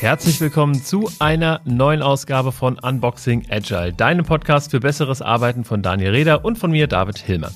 [0.00, 5.82] Herzlich willkommen zu einer neuen Ausgabe von Unboxing Agile, deinem Podcast für besseres Arbeiten von
[5.82, 7.50] Daniel Reder und von mir, David Hilmer.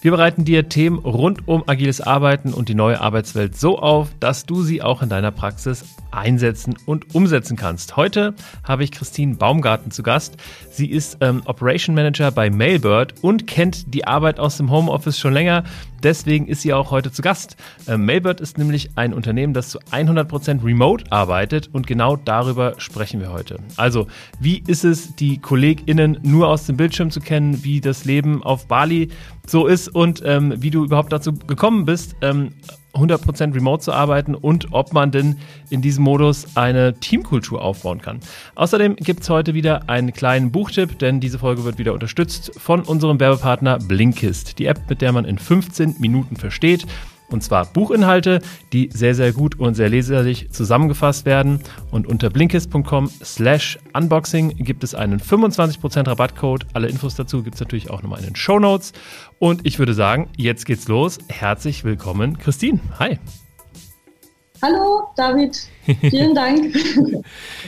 [0.00, 4.46] Wir bereiten dir Themen rund um agiles Arbeiten und die neue Arbeitswelt so auf, dass
[4.46, 7.96] du sie auch in deiner Praxis einsetzen und umsetzen kannst.
[7.96, 10.36] Heute habe ich Christine Baumgarten zu Gast.
[10.70, 15.32] Sie ist ähm, Operation Manager bei Mailbird und kennt die Arbeit aus dem Homeoffice schon
[15.32, 15.64] länger.
[16.02, 17.56] Deswegen ist sie auch heute zu Gast.
[17.88, 23.20] Ähm, Mailbird ist nämlich ein Unternehmen, das zu 100% remote arbeitet und genau darüber sprechen
[23.20, 23.58] wir heute.
[23.76, 24.06] Also,
[24.38, 28.68] wie ist es, die KollegInnen nur aus dem Bildschirm zu kennen, wie das Leben auf
[28.68, 29.08] Bali
[29.48, 32.52] so ist und ähm, wie du überhaupt dazu gekommen bist, ähm,
[32.94, 35.38] 100% remote zu arbeiten und ob man denn
[35.70, 38.20] in diesem Modus eine Teamkultur aufbauen kann.
[38.54, 42.82] Außerdem gibt es heute wieder einen kleinen Buchtipp, denn diese Folge wird wieder unterstützt von
[42.82, 46.86] unserem Werbepartner Blinkist, die App, mit der man in 15 Minuten versteht,
[47.30, 48.40] und zwar Buchinhalte,
[48.72, 51.60] die sehr, sehr gut und sehr leserlich zusammengefasst werden.
[51.90, 56.66] Und unter blinkist.com slash unboxing gibt es einen 25% Rabattcode.
[56.72, 58.92] Alle Infos dazu gibt es natürlich auch nochmal in den Show Notes.
[59.38, 61.18] Und ich würde sagen, jetzt geht's los.
[61.28, 62.80] Herzlich willkommen, Christine.
[62.98, 63.18] Hi.
[64.60, 65.56] Hallo, David.
[66.00, 66.74] Vielen Dank.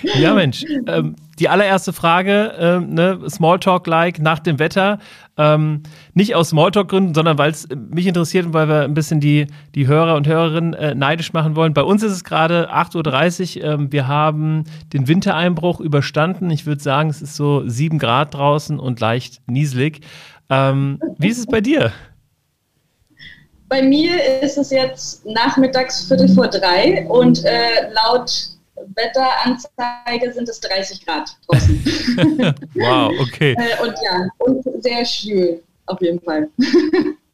[0.19, 0.65] ja, Mensch.
[0.87, 4.99] Ähm, die allererste Frage, ähm, ne, Smalltalk-like nach dem Wetter.
[5.37, 9.47] Ähm, nicht aus Smalltalk-Gründen, sondern weil es mich interessiert und weil wir ein bisschen die,
[9.75, 11.73] die Hörer und Hörerinnen äh, neidisch machen wollen.
[11.73, 13.65] Bei uns ist es gerade 8.30 Uhr.
[13.65, 16.51] Ähm, wir haben den Wintereinbruch überstanden.
[16.51, 20.01] Ich würde sagen, es ist so 7 Grad draußen und leicht nieselig.
[20.51, 21.93] Ähm, wie ist es bei dir?
[23.71, 28.51] Bei mir ist es jetzt nachmittags Viertel vor drei und äh, laut
[28.97, 31.85] Wetteranzeige sind es 30 Grad draußen.
[32.75, 33.53] wow, okay.
[33.53, 36.49] äh, und ja, und sehr schwül auf jeden Fall.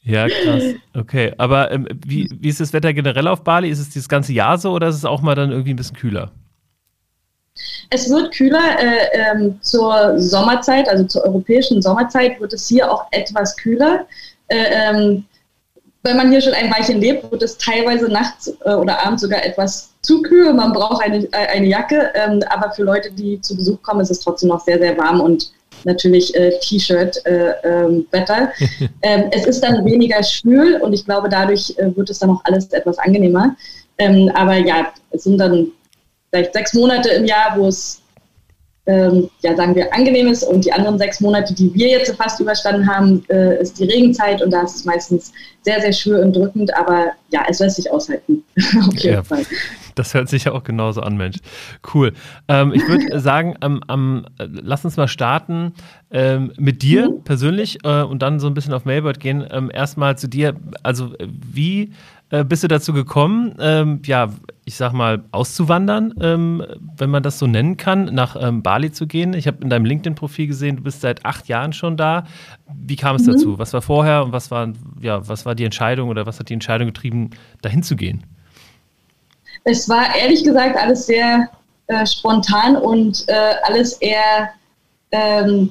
[0.09, 0.63] Ja, krass.
[0.95, 1.33] Okay.
[1.37, 3.69] Aber ähm, wie, wie ist das Wetter generell auf Bali?
[3.69, 5.97] Ist es das ganze Jahr so oder ist es auch mal dann irgendwie ein bisschen
[5.97, 6.31] kühler?
[7.91, 8.79] Es wird kühler.
[8.79, 14.07] Äh, ähm, zur Sommerzeit, also zur europäischen Sommerzeit, wird es hier auch etwas kühler.
[14.47, 15.25] Äh, ähm,
[16.07, 19.45] wenn man hier schon ein Weilchen lebt, wird es teilweise nachts äh, oder abends sogar
[19.45, 20.55] etwas zu kühl.
[20.55, 24.11] Man braucht eine, äh, eine Jacke, ähm, aber für Leute, die zu Besuch kommen, ist
[24.11, 25.53] es trotzdem noch sehr, sehr warm und
[25.85, 27.23] natürlich äh, T-Shirt-Wetter.
[27.25, 32.21] Äh, ähm, ähm, es ist dann weniger schwül und ich glaube, dadurch äh, wird es
[32.21, 33.57] dann auch alles etwas angenehmer.
[33.99, 35.69] Ähm, aber ja, es sind dann
[36.31, 38.01] vielleicht sechs Monate im Jahr, wo es
[38.87, 40.45] ähm, ja, sagen wir, angenehm ist.
[40.45, 44.43] Und die anderen sechs Monate, die wir jetzt fast überstanden haben, äh, ist die Regenzeit
[44.43, 45.33] und da ist es meistens
[45.63, 48.45] sehr, sehr schwül und drückend, aber ja, es lässt sich aushalten.
[48.57, 49.23] Auf jeden ja.
[49.23, 49.45] Fall.
[49.97, 51.39] Das hört sich ja auch genauso an, Mensch.
[51.93, 52.13] Cool.
[52.49, 55.73] Ähm, ich würde sagen, ähm, ähm, lass uns mal starten
[56.11, 57.25] ähm, mit dir mhm.
[57.25, 59.45] persönlich äh, und dann so ein bisschen auf Mailbird gehen.
[59.51, 60.55] Ähm, erstmal zu dir.
[60.83, 61.93] Also, wie
[62.31, 64.31] äh, bist du dazu gekommen, ähm, ja,
[64.65, 66.65] ich sag mal, auszuwandern, ähm,
[66.97, 69.33] wenn man das so nennen kann, nach ähm, Bali zu gehen?
[69.33, 72.25] Ich habe in deinem LinkedIn-Profil gesehen, du bist seit acht Jahren schon da.
[72.75, 73.33] Wie kam es mhm.
[73.33, 73.59] dazu?
[73.59, 76.55] Was war vorher und was war, ja, was war die Entscheidung oder was hat die
[76.55, 77.31] Entscheidung getrieben,
[77.63, 78.25] dahin zu gehen?
[79.63, 81.49] Es war ehrlich gesagt alles sehr
[81.87, 84.51] äh, spontan und äh, alles eher
[85.13, 85.71] ähm,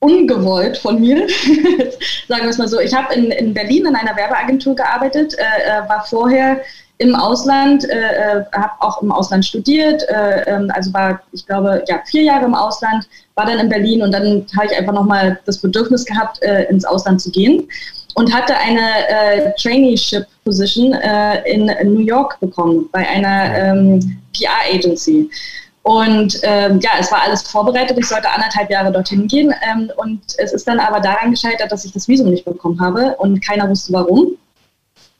[0.00, 1.28] ungewollt von mir,
[2.28, 2.80] sagen wir es mal so.
[2.80, 6.62] Ich habe in, in Berlin in einer Werbeagentur gearbeitet, äh, äh war vorher
[6.98, 11.84] im Ausland, äh, äh habe auch im Ausland studiert, äh, ähm, also war, ich glaube,
[11.86, 15.38] ja, vier Jahre im Ausland, war dann in Berlin und dann habe ich einfach nochmal
[15.46, 17.68] das Bedürfnis gehabt, äh, ins Ausland zu gehen
[18.16, 20.94] und hatte eine Traineeship-Position
[21.44, 25.30] in New York bekommen bei einer ähm, PR-Agency.
[25.82, 27.96] Und ähm, ja, es war alles vorbereitet.
[27.98, 29.54] Ich sollte anderthalb Jahre dorthin gehen.
[29.68, 33.16] Ähm, und es ist dann aber daran gescheitert, dass ich das Visum nicht bekommen habe
[33.16, 34.36] und keiner wusste warum.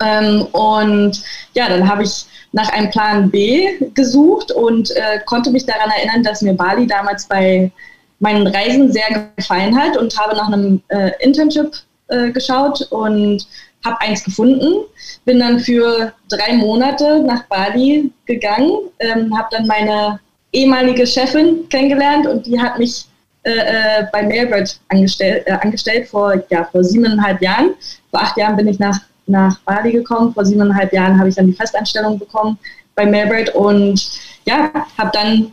[0.02, 1.22] Ähm, und
[1.54, 6.22] ja, dann habe ich nach einem Plan B gesucht und äh, konnte mich daran erinnern,
[6.22, 7.70] dass mir Bali damals bei
[8.18, 11.74] meinen Reisen sehr gefallen hat und habe nach einem äh, Internship
[12.08, 13.46] äh, geschaut und
[13.84, 14.84] habe eins gefunden.
[15.24, 20.20] Bin dann für drei Monate nach Bali gegangen, ähm, habe dann meine
[20.52, 23.06] ehemalige Chefin kennengelernt und die hat mich
[23.42, 27.70] äh, äh, bei Mailbird angestell, äh, angestellt vor, ja, vor siebeneinhalb Jahren.
[28.10, 30.34] Vor acht Jahren bin ich nach, nach Bali gekommen.
[30.34, 32.58] Vor siebeneinhalb Jahren habe ich dann die Festanstellung bekommen
[32.94, 34.10] bei Mailbird und
[34.44, 35.52] ja, habe dann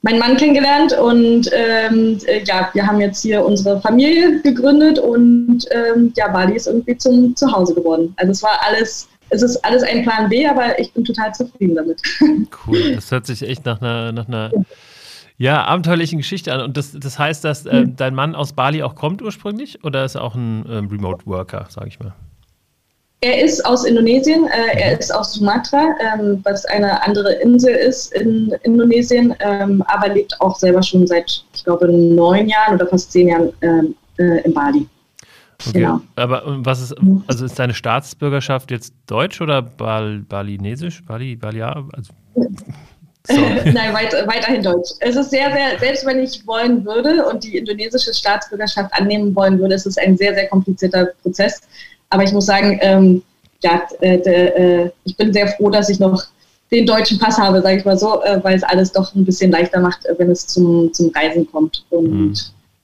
[0.00, 5.64] meinen Mann kennengelernt und ähm, äh, ja, wir haben jetzt hier unsere Familie gegründet und
[5.72, 8.14] ähm, ja, Bali ist irgendwie zum Zuhause geworden.
[8.16, 11.76] Also es war alles es ist alles ein Plan B, aber ich bin total zufrieden
[11.76, 12.00] damit.
[12.66, 14.50] Cool, das hört sich echt nach einer, nach einer
[15.38, 16.62] ja, abenteuerlichen Geschichte an.
[16.62, 20.14] Und das, das heißt, dass äh, dein Mann aus Bali auch kommt ursprünglich oder ist
[20.14, 22.14] er auch ein ähm, Remote Worker, sage ich mal?
[23.20, 28.12] Er ist aus Indonesien, äh, er ist aus Sumatra, ähm, was eine andere Insel ist
[28.12, 33.10] in Indonesien, ähm, aber lebt auch selber schon seit, ich glaube, neun Jahren oder fast
[33.12, 34.86] zehn Jahren ähm, äh, in Bali.
[35.68, 35.80] Okay.
[35.80, 36.00] Genau.
[36.16, 36.94] Aber was ist,
[37.26, 41.02] also ist deine Staatsbürgerschaft jetzt deutsch oder Bal balinesisch?
[41.04, 41.84] Bali, Balia?
[41.92, 42.12] Also,
[43.28, 44.90] Nein, weit, weiterhin Deutsch.
[45.00, 49.58] Es ist sehr, sehr, selbst wenn ich wollen würde und die indonesische Staatsbürgerschaft annehmen wollen
[49.58, 51.60] würde, ist es ein sehr, sehr komplizierter Prozess.
[52.10, 53.22] Aber ich muss sagen, ähm,
[53.62, 56.24] ja, äh, äh, ich bin sehr froh, dass ich noch
[56.70, 59.50] den deutschen Pass habe, sage ich mal so, äh, weil es alles doch ein bisschen
[59.50, 61.84] leichter macht, wenn es zum, zum Reisen kommt.
[61.90, 62.34] Und mhm.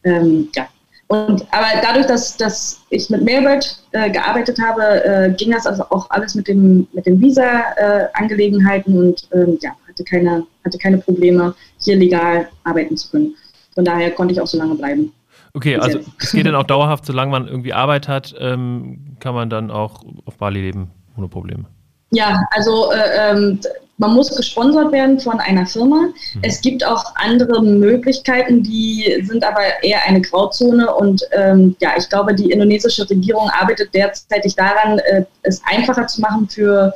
[0.05, 0.67] ähm, ja.
[1.13, 5.85] Und, aber dadurch, dass, dass ich mit Mailbird äh, gearbeitet habe, äh, ging das also
[5.91, 11.55] auch alles mit dem, mit den Visa-Angelegenheiten und ähm, ja, hatte keine, hatte keine Probleme,
[11.79, 13.35] hier legal arbeiten zu können.
[13.75, 15.13] Von daher konnte ich auch so lange bleiben.
[15.53, 19.51] Okay, also es geht dann auch dauerhaft, solange man irgendwie Arbeit hat, ähm, kann man
[19.51, 21.67] dann auch auf Bali leben ohne Probleme.
[22.11, 23.61] Ja, also äh, ähm,
[24.03, 26.09] man muss gesponsert werden von einer Firma.
[26.35, 26.41] Mhm.
[26.43, 30.93] Es gibt auch andere Möglichkeiten, die sind aber eher eine Grauzone.
[30.93, 36.21] Und ähm, ja, ich glaube, die indonesische Regierung arbeitet derzeitig daran, äh, es einfacher zu
[36.21, 36.93] machen für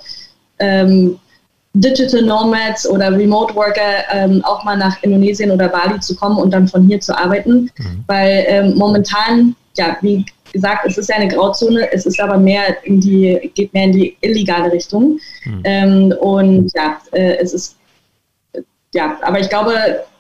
[0.59, 1.19] ähm,
[1.75, 6.51] Digital Nomads oder Remote Worker ähm, auch mal nach Indonesien oder Bali zu kommen und
[6.51, 7.71] dann von hier zu arbeiten.
[7.77, 8.05] Mhm.
[8.09, 12.77] Weil ähm, momentan, ja, wie gesagt, es ist ja eine Grauzone, es ist aber mehr
[12.85, 15.19] in die, geht mehr in die illegale Richtung.
[15.45, 15.61] Mhm.
[15.65, 17.77] Ähm, und ja, äh, es ist,
[18.95, 19.73] ja, aber ich glaube,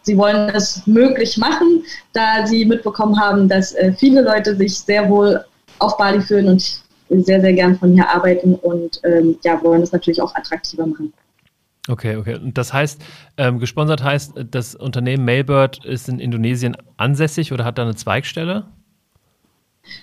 [0.03, 1.83] sie wollen es möglich machen,
[2.13, 5.45] da sie mitbekommen haben, dass äh, viele Leute sich sehr wohl
[5.79, 9.93] auf Bali fühlen und sehr, sehr gern von hier arbeiten und ähm, ja, wollen es
[9.93, 11.13] natürlich auch attraktiver machen.
[11.89, 12.35] Okay, okay.
[12.35, 13.01] Und das heißt,
[13.37, 18.65] ähm, gesponsert heißt, das Unternehmen Mailbird ist in Indonesien ansässig oder hat da eine Zweigstelle?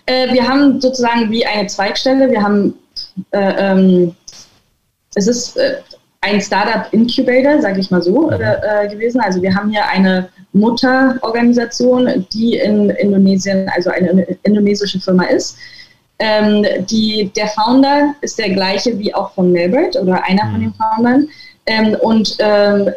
[0.05, 2.29] Äh, wir haben sozusagen wie eine Zweigstelle.
[2.29, 2.75] Wir haben,
[3.31, 4.15] äh, ähm,
[5.15, 5.77] es ist äh,
[6.21, 8.33] ein Startup Incubator, sage ich mal so, mhm.
[8.33, 9.21] Äh, gewesen.
[9.21, 15.57] Also wir haben hier eine Mutterorganisation, die in Indonesien, also eine indonesische Firma ist.
[16.19, 20.51] Ähm, die, der Founder ist der gleiche wie auch von Mailbird oder einer mhm.
[20.51, 21.27] von den Foundern.
[21.65, 22.89] Ähm, und ähm,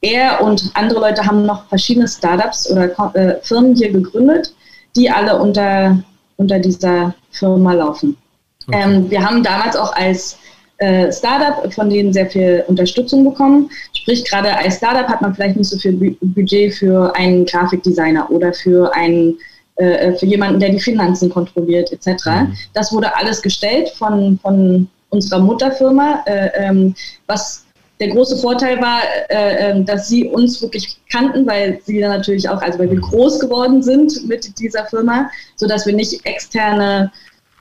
[0.00, 4.54] er und andere Leute haben noch verschiedene Startups oder äh, Firmen hier gegründet,
[4.96, 5.98] die alle unter,
[6.36, 8.16] unter dieser Firma laufen.
[8.66, 8.80] Okay.
[8.82, 10.38] Ähm, wir haben damals auch als
[10.78, 13.70] äh, Startup von denen sehr viel Unterstützung bekommen.
[13.92, 18.52] Sprich, gerade als Startup hat man vielleicht nicht so viel Budget für einen Grafikdesigner oder
[18.52, 19.36] für einen
[19.76, 22.26] äh, für jemanden, der die Finanzen kontrolliert, etc.
[22.26, 22.56] Mhm.
[22.74, 26.94] Das wurde alles gestellt von, von unserer Mutterfirma, äh, ähm,
[27.26, 27.63] was
[28.04, 32.48] der große Vorteil war, äh, ähm, dass sie uns wirklich kannten, weil sie dann natürlich
[32.48, 37.10] auch, also weil wir groß geworden sind mit dieser Firma, sodass wir nicht externe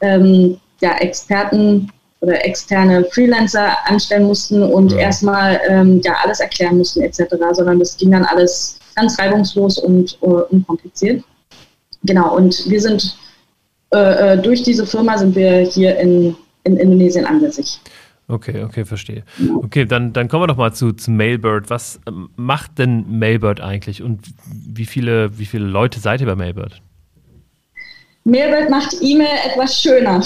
[0.02, 5.00] ähm, ja, Experten oder externe Freelancer anstellen mussten und ja.
[5.00, 7.24] erstmal ähm, ja, alles erklären mussten etc.,
[7.54, 11.24] sondern das ging dann alles ganz reibungslos und uh, unkompliziert.
[12.04, 13.18] Genau, und wir sind
[13.94, 17.80] äh, äh, durch diese Firma sind wir hier in, in Indonesien ansässig.
[18.34, 19.24] Okay, okay, verstehe.
[19.58, 21.70] Okay, dann, dann kommen wir doch mal zu, zu Mailbird.
[21.70, 26.36] Was ähm, macht denn Mailbird eigentlich und wie viele, wie viele Leute seid ihr bei
[26.36, 26.82] Mailbird?
[28.24, 30.24] Mailbird macht E-Mail etwas schöner.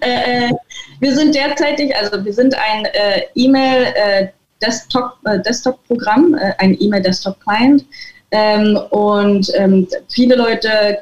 [0.00, 0.50] äh, äh,
[0.98, 4.26] wir sind derzeitig, also wir sind ein äh, E-Mail äh,
[4.60, 7.86] Desktop, äh, äh, ein E-Mail-Desktop-Client.
[8.32, 10.98] Ähm, und ähm, viele Leute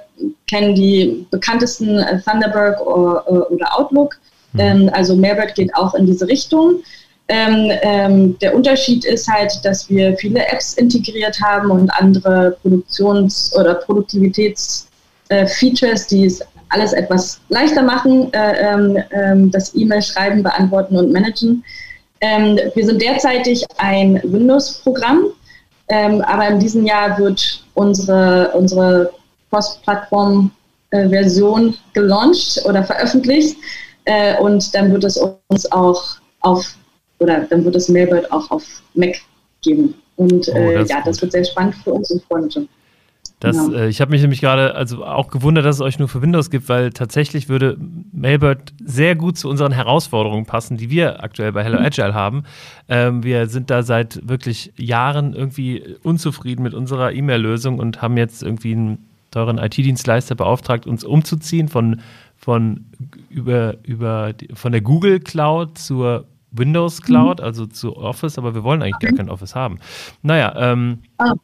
[0.46, 4.18] kennen die bekanntesten Thunderbird oder, oder Outlook.
[4.52, 4.60] Mhm.
[4.60, 6.82] Ähm, also Mehrwert geht auch in diese Richtung.
[7.28, 13.54] Ähm, ähm, der Unterschied ist halt, dass wir viele Apps integriert haben und andere Produktions-
[13.54, 16.40] oder Produktivitätsfeatures, äh, die es
[16.70, 21.62] alles etwas leichter machen, äh, ähm, ähm, das E-Mail-Schreiben, Beantworten und Managen.
[22.20, 25.26] Ähm, wir sind derzeitig ein Windows-Programm,
[25.90, 29.10] aber in diesem Jahr wird unsere, unsere
[29.50, 33.56] Cross-Plattform-Version äh, gelauncht oder veröffentlicht.
[34.08, 36.02] Äh, und dann wird es uns auch
[36.40, 36.76] auf,
[37.18, 39.16] oder dann wird es Mailbird auch auf Mac
[39.62, 39.94] geben.
[40.16, 42.68] Und oh, äh, ja, das wird sehr spannend für uns und Freunde schon.
[43.40, 43.76] Das, genau.
[43.76, 46.48] äh, ich habe mich nämlich gerade also auch gewundert, dass es euch nur für Windows
[46.48, 47.76] gibt, weil tatsächlich würde
[48.12, 51.84] Mailbird sehr gut zu unseren Herausforderungen passen, die wir aktuell bei Hello mhm.
[51.84, 52.44] Agile haben.
[52.88, 58.42] Ähm, wir sind da seit wirklich Jahren irgendwie unzufrieden mit unserer E-Mail-Lösung und haben jetzt
[58.42, 62.00] irgendwie einen teuren IT-Dienstleister beauftragt, uns umzuziehen von
[62.48, 62.86] von
[63.28, 67.44] über, über von der Google Cloud zur Windows Cloud, mhm.
[67.44, 69.80] also zu Office, aber wir wollen eigentlich gar kein Office haben.
[70.22, 71.34] Naja, ähm, oh.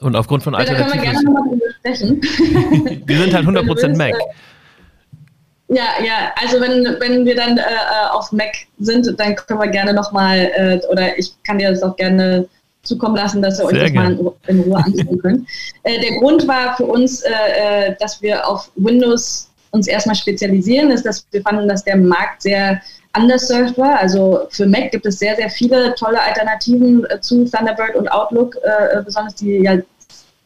[0.00, 1.04] und aufgrund von Alternativen.
[1.04, 3.02] Ja, da können wir gerne nochmal sprechen.
[3.06, 4.14] wir sind halt 100% Mac.
[4.14, 9.60] Äh, ja, ja, also wenn, wenn wir dann äh, äh, auf Mac sind, dann können
[9.60, 12.48] wir gerne nochmal, äh, oder ich kann dir das auch gerne
[12.84, 15.48] zukommen lassen, dass ihr euch das mal in, Ruhe anschauen könnt.
[15.82, 21.04] Äh, der Grund war für uns, äh, dass wir auf Windows uns erstmal spezialisieren, ist,
[21.04, 22.80] dass wir fanden, dass der Markt sehr
[23.16, 23.98] underserved war.
[23.98, 28.56] Also für Mac gibt es sehr, sehr viele tolle Alternativen äh, zu Thunderbird und Outlook,
[28.62, 29.78] äh, besonders die ja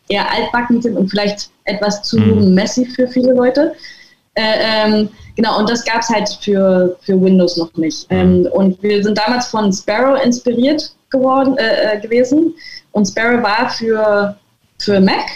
[0.08, 2.54] eher altbacken sind und vielleicht etwas zu mhm.
[2.54, 3.74] messy für viele Leute.
[4.34, 8.10] Äh, ähm, genau, und das gab es halt für, für Windows noch nicht.
[8.10, 8.18] Mhm.
[8.18, 12.54] Ähm, und wir sind damals von Sparrow inspiriert geworden, äh, äh, gewesen.
[12.92, 14.36] Und Sparrow war für,
[14.78, 15.26] für Mac.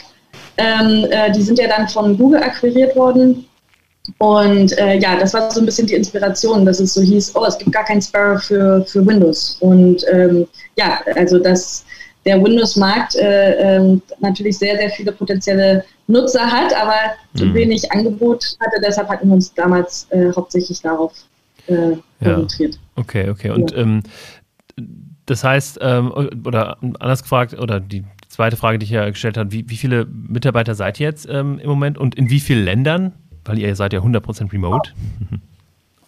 [0.56, 3.46] Ähm, äh, die sind ja dann von Google akquiriert worden.
[4.18, 7.44] Und äh, ja, das war so ein bisschen die Inspiration, dass es so hieß, oh,
[7.44, 9.56] es gibt gar kein Sparrow für, für Windows.
[9.61, 11.85] Und ähm, ja, also dass
[12.25, 16.94] der Windows-Markt äh, äh, natürlich sehr, sehr viele potenzielle Nutzer hat, aber
[17.35, 17.54] mhm.
[17.54, 18.80] wenig Angebot hatte.
[18.85, 21.12] Deshalb hatten wir uns damals äh, hauptsächlich darauf
[21.66, 22.75] äh, konzentriert.
[22.75, 22.80] Ja.
[22.97, 23.50] Okay, okay.
[23.50, 23.78] Und ja.
[23.78, 24.02] ähm,
[25.26, 26.12] das heißt, ähm,
[26.44, 30.06] oder anders gefragt, oder die zweite Frage, die ich ja gestellt habe, wie, wie viele
[30.06, 33.12] Mitarbeiter seid ihr jetzt ähm, im Moment und in wie vielen Ländern?
[33.44, 34.90] Weil ihr seid ja 100% remote.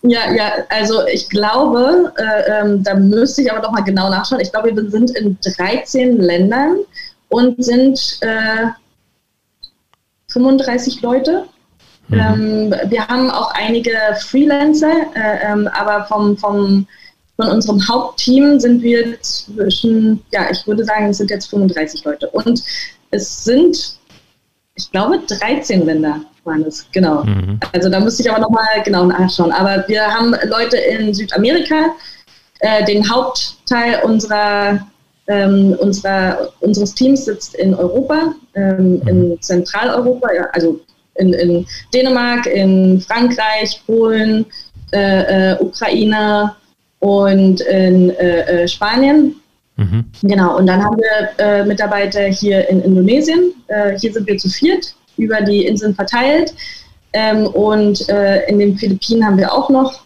[0.06, 4.42] Ja, ja, also ich glaube, äh, ähm, da müsste ich aber doch mal genau nachschauen.
[4.42, 6.76] Ich glaube, wir sind in 13 Ländern
[7.30, 8.66] und sind äh,
[10.28, 11.46] 35 Leute.
[12.08, 12.18] Mhm.
[12.18, 16.86] Ähm, wir haben auch einige Freelancer, äh, ähm, aber vom, vom
[17.36, 22.28] von unserem Hauptteam sind wir zwischen, ja, ich würde sagen, es sind jetzt 35 Leute.
[22.30, 22.62] Und
[23.10, 23.98] es sind,
[24.76, 27.24] ich glaube, 13 Länder waren es, genau.
[27.24, 27.58] Mhm.
[27.72, 29.52] Also da müsste ich aber nochmal genau nachschauen.
[29.52, 31.94] Aber wir haben Leute in Südamerika,
[32.60, 34.86] äh, den Hauptteil unserer,
[35.26, 39.08] ähm, unserer, unseres Teams sitzt in Europa, ähm, mhm.
[39.08, 40.80] in Zentraleuropa, ja, also
[41.16, 44.46] in, in Dänemark, in Frankreich, Polen,
[44.92, 46.54] äh, äh, Ukraine,
[47.04, 49.36] und in äh, äh, Spanien.
[49.76, 50.06] Mhm.
[50.22, 53.52] Genau, und dann haben wir äh, Mitarbeiter hier in Indonesien.
[53.66, 56.54] Äh, hier sind wir zu viert, über die Inseln verteilt.
[57.12, 60.04] Ähm, und äh, in den Philippinen haben wir auch noch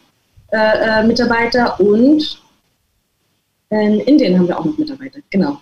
[0.52, 2.40] äh, Mitarbeiter und
[3.70, 5.60] in Indien haben wir auch noch Mitarbeiter, genau.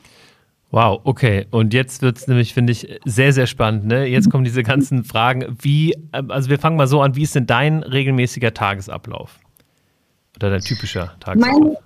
[0.71, 1.47] Wow, okay.
[1.51, 3.87] Und jetzt wird es nämlich, finde ich, sehr, sehr spannend.
[3.87, 4.07] Ne?
[4.07, 5.57] Jetzt kommen diese ganzen Fragen.
[5.61, 9.39] Wie, also wir fangen mal so an, wie ist denn dein regelmäßiger Tagesablauf?
[10.37, 11.79] Oder dein typischer Tagesablauf?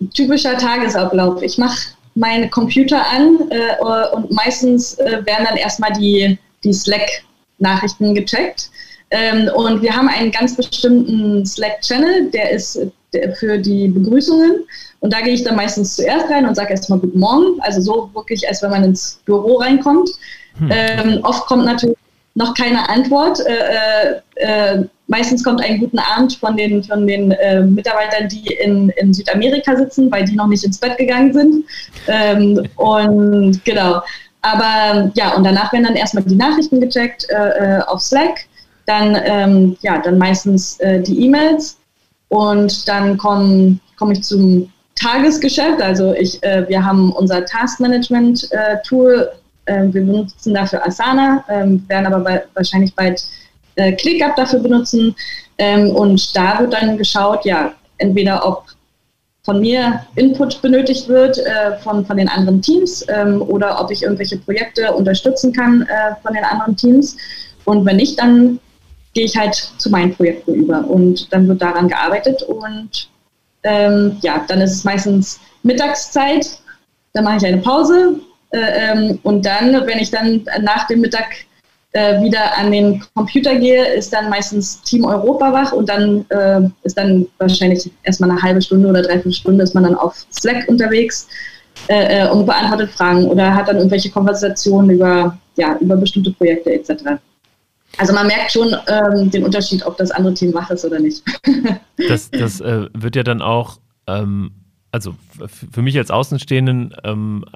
[0.00, 1.42] Mein typischer Tagesablauf.
[1.42, 1.78] Ich mache
[2.14, 8.70] meinen Computer an äh, und meistens äh, werden dann erstmal die, die Slack-Nachrichten gecheckt.
[9.10, 12.78] Ähm, und wir haben einen ganz bestimmten Slack-Channel, der ist
[13.12, 14.64] der für die Begrüßungen.
[15.00, 17.60] Und da gehe ich dann meistens zuerst rein und sage erstmal Guten Morgen.
[17.60, 20.08] Also so wirklich, als wenn man ins Büro reinkommt.
[20.58, 20.70] Hm.
[20.70, 21.96] Ähm, oft kommt natürlich
[22.34, 23.40] noch keine Antwort.
[23.40, 28.46] Äh, äh, äh Meistens kommt ein guten Abend von den, von den äh, Mitarbeitern, die
[28.46, 31.66] in, in Südamerika sitzen, weil die noch nicht ins Bett gegangen sind.
[32.08, 34.00] Ähm, und genau.
[34.42, 38.46] Aber ja, und danach werden dann erstmal die Nachrichten gecheckt äh, äh auf Slack,
[38.86, 41.78] dann, ähm, ja, dann meistens äh, die E-Mails
[42.28, 45.80] und dann komme komm ich zum Tagesgeschäft.
[45.80, 49.30] Also ich, äh, wir haben unser Taskmanagement-Tool,
[49.66, 53.24] äh, wir benutzen dafür Asana, ähm, werden aber bei, wahrscheinlich bald
[53.76, 55.14] äh, ClickUp dafür benutzen.
[55.58, 58.64] Ähm, und da wird dann geschaut, ja, entweder ob
[59.44, 64.02] von mir Input benötigt wird äh, von, von den anderen Teams ähm, oder ob ich
[64.02, 67.16] irgendwelche Projekte unterstützen kann äh, von den anderen Teams.
[67.64, 68.60] Und wenn nicht, dann
[69.14, 73.10] gehe ich halt zu meinen Projekten über und dann wird daran gearbeitet und
[73.64, 76.58] ähm, ja, dann ist es meistens Mittagszeit,
[77.12, 78.20] dann mache ich eine Pause
[78.50, 81.26] äh, ähm, und dann, wenn ich dann nach dem Mittag
[81.92, 86.68] äh, wieder an den Computer gehe, ist dann meistens Team Europa wach und dann äh,
[86.82, 90.68] ist dann wahrscheinlich erstmal eine halbe Stunde oder dreiviertel Stunde ist man dann auf Slack
[90.68, 91.28] unterwegs
[91.88, 96.72] äh, äh, und beantwortet Fragen oder hat dann irgendwelche Konversationen über, ja, über bestimmte Projekte
[96.72, 97.20] etc.
[97.98, 101.22] Also man merkt schon ähm, den Unterschied, ob das andere Team wach ist oder nicht.
[102.08, 104.52] das das äh, wird ja dann auch ähm,
[104.92, 107.46] also für mich als Außenstehenden ähm,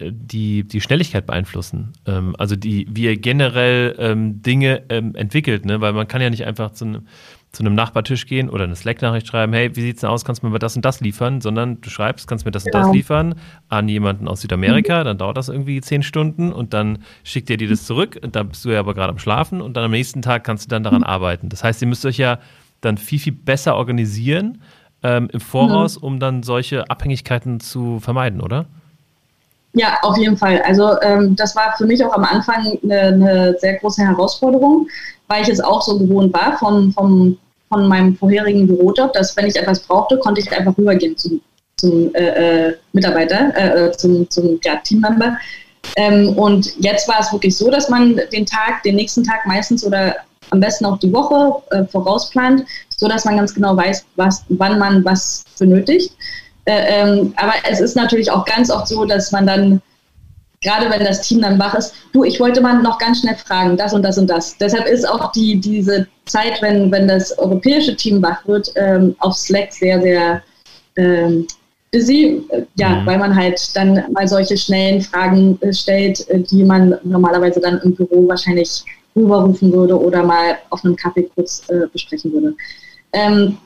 [0.00, 1.92] die, die Schnelligkeit beeinflussen.
[2.06, 5.80] Ähm, also die, wie ihr generell ähm, Dinge ähm, entwickelt, ne?
[5.80, 7.02] weil man kann ja nicht einfach zu, ne,
[7.50, 10.46] zu einem Nachbartisch gehen oder eine Slack-Nachricht schreiben, hey, wie sieht's denn aus, kannst du
[10.46, 12.94] mir das und das liefern, sondern du schreibst, kannst du mir das und das genau.
[12.94, 13.34] liefern
[13.68, 15.04] an jemanden aus Südamerika, mhm.
[15.04, 18.50] dann dauert das irgendwie zehn Stunden und dann schickt er dir das zurück und dann
[18.50, 20.84] bist du ja aber gerade am Schlafen und dann am nächsten Tag kannst du dann
[20.84, 21.08] daran mhm.
[21.08, 21.48] arbeiten.
[21.48, 22.38] Das heißt, ihr müsst euch ja
[22.80, 24.62] dann viel, viel besser organisieren,
[25.02, 26.06] ähm, im Voraus, mhm.
[26.06, 28.66] um dann solche Abhängigkeiten zu vermeiden, oder?
[29.74, 30.60] Ja, auf jeden Fall.
[30.66, 34.86] Also ähm, das war für mich auch am Anfang eine, eine, sehr große Herausforderung,
[35.28, 39.46] weil ich es auch so gewohnt war vom, vom, von meinem vorherigen Bürojob, dass wenn
[39.46, 41.40] ich etwas brauchte, konnte ich einfach rübergehen zum,
[41.78, 45.38] zum äh, äh Mitarbeiter, äh, zum, zum ja, Teammember.
[45.96, 49.84] Ähm, und jetzt war es wirklich so, dass man den Tag, den nächsten Tag meistens
[49.84, 50.16] oder
[50.50, 52.64] am besten auch die Woche äh, vorausplant,
[53.02, 56.16] so dass man ganz genau weiß, was, wann man was benötigt.
[56.66, 59.82] Äh, ähm, aber es ist natürlich auch ganz oft so, dass man dann,
[60.62, 63.76] gerade wenn das Team dann wach ist, du, ich wollte mal noch ganz schnell fragen,
[63.76, 64.56] das und das und das.
[64.58, 69.34] Deshalb ist auch die, diese Zeit, wenn, wenn das europäische Team wach wird, ähm, auf
[69.34, 70.42] Slack sehr, sehr
[70.96, 71.48] ähm,
[71.90, 72.40] busy,
[72.76, 73.06] ja, mhm.
[73.06, 77.80] weil man halt dann mal solche schnellen Fragen äh, stellt, äh, die man normalerweise dann
[77.80, 78.84] im Büro wahrscheinlich
[79.16, 82.54] rüberrufen würde oder mal auf einem Kaffee kurz äh, besprechen würde.
[83.12, 83.58] Ähm,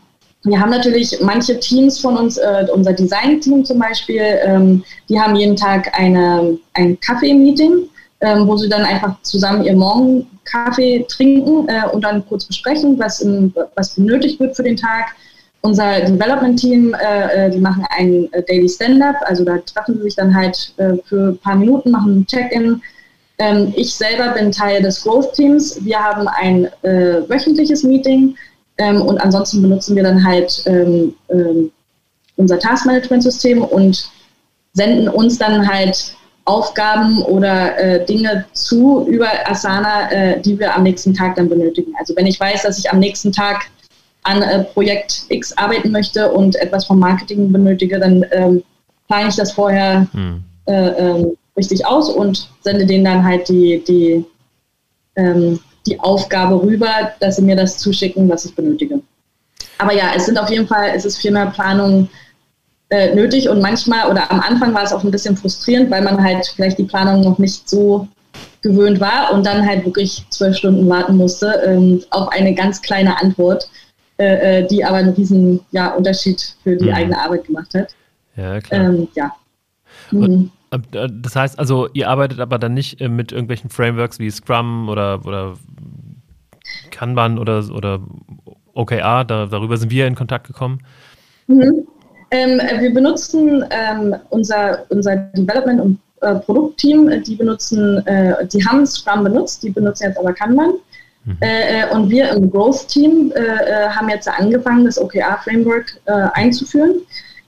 [0.46, 5.34] wir haben natürlich manche Teams von uns, äh, unser Design-Team zum Beispiel, ähm, die haben
[5.34, 7.88] jeden Tag eine, ein Kaffee-Meeting,
[8.20, 13.20] ähm, wo sie dann einfach zusammen ihr Morgenkaffee trinken äh, und dann kurz besprechen, was,
[13.20, 15.16] in, was benötigt wird für den Tag.
[15.62, 20.14] Unser Development-Team, äh, äh die machen ein äh, Daily Stand-up, also da treffen sie sich
[20.14, 22.80] dann halt äh, für ein paar Minuten, machen ein Check-in.
[23.38, 25.84] Ähm, ich selber bin Teil des Growth-Teams.
[25.84, 28.36] Wir haben ein wöchentliches Meeting,
[28.78, 31.70] ähm, und ansonsten benutzen wir dann halt ähm, ähm,
[32.36, 34.10] unser Taskmanagement-System und
[34.74, 36.14] senden uns dann halt
[36.44, 41.92] Aufgaben oder äh, Dinge zu über Asana, äh, die wir am nächsten Tag dann benötigen.
[41.98, 43.68] Also wenn ich weiß, dass ich am nächsten Tag
[44.22, 48.62] an äh, Projekt X arbeiten möchte und etwas vom Marketing benötige, dann ähm,
[49.08, 50.42] plane ich das vorher hm.
[50.66, 54.24] äh, ähm, richtig aus und sende denen dann halt die, die
[55.16, 59.00] ähm, die Aufgabe rüber, dass sie mir das zuschicken, was ich benötige.
[59.78, 62.08] Aber ja, es sind auf jeden Fall, es ist viel mehr Planung
[62.88, 66.22] äh, nötig und manchmal oder am Anfang war es auch ein bisschen frustrierend, weil man
[66.22, 68.08] halt vielleicht die Planung noch nicht so
[68.62, 73.20] gewöhnt war und dann halt wirklich zwölf Stunden warten musste ähm, auf eine ganz kleine
[73.20, 73.68] Antwort,
[74.18, 76.94] äh, äh die aber einen riesen ja, Unterschied für die mhm.
[76.94, 77.94] eigene Arbeit gemacht hat.
[78.36, 78.80] Ja, klar.
[78.80, 79.32] Ähm, ja.
[80.10, 80.50] Mhm.
[80.70, 84.88] Äh, das heißt also, ihr arbeitet aber dann nicht äh, mit irgendwelchen Frameworks wie Scrum
[84.88, 85.54] oder, oder
[86.90, 88.00] Kanban oder, oder
[88.74, 90.80] OKR, da, darüber sind wir in Kontakt gekommen.
[91.46, 91.86] Mhm.
[92.30, 98.84] Ähm, wir benutzen ähm, unser, unser Development- und äh, Produktteam, die benutzen, äh, die haben
[98.84, 100.72] Scrum benutzt, die benutzen jetzt aber Kanban.
[101.24, 101.36] Mhm.
[101.40, 106.00] Äh, und wir im Growth-Team äh, haben jetzt angefangen, das OKR-Framework
[106.34, 106.96] einzuführen,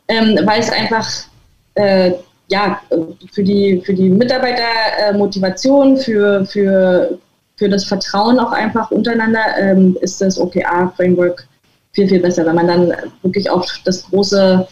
[0.09, 1.09] ähm, weil es einfach
[2.49, 2.81] ja,
[3.33, 7.19] für die, für die Mitarbeitermotivation, für, für,
[7.57, 11.47] für das Vertrauen auch einfach untereinander ähm, ist das OKR-Framework
[11.93, 14.67] viel, viel besser, wenn man dann wirklich auf das große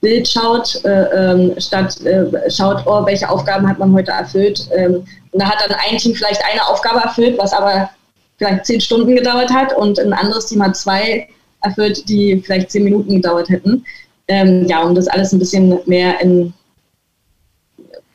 [0.00, 4.68] Bild schaut, äh, ähm, statt äh, schaut, oh, welche Aufgaben hat man heute erfüllt.
[4.74, 7.90] Ähm, und da hat dann ein Team vielleicht eine Aufgabe erfüllt, was aber
[8.38, 11.28] vielleicht zehn Stunden gedauert hat und ein anderes Team hat zwei
[11.62, 13.84] erfüllt, die vielleicht zehn Minuten gedauert hätten.
[14.28, 16.54] Ähm, ja, um das alles ein bisschen mehr in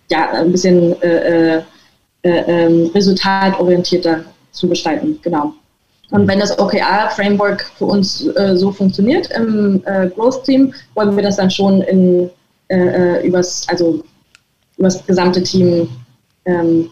[0.10, 1.62] ja, ein bisschen äh, äh,
[2.24, 5.20] äh, ähm, resultatorientierter zu gestalten.
[5.22, 5.54] Genau.
[6.12, 11.38] Und wenn das OKR-Framework für uns äh, so funktioniert im äh, Growth-Team, wollen wir das
[11.38, 12.30] dann schon in,
[13.24, 14.04] übers, also
[14.78, 15.88] übers gesamte Team
[16.46, 16.90] ähm,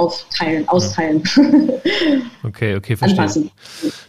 [0.00, 1.22] aufteilen, austeilen.
[2.42, 3.20] Okay, okay, verstehe.
[3.20, 3.50] Anpassen.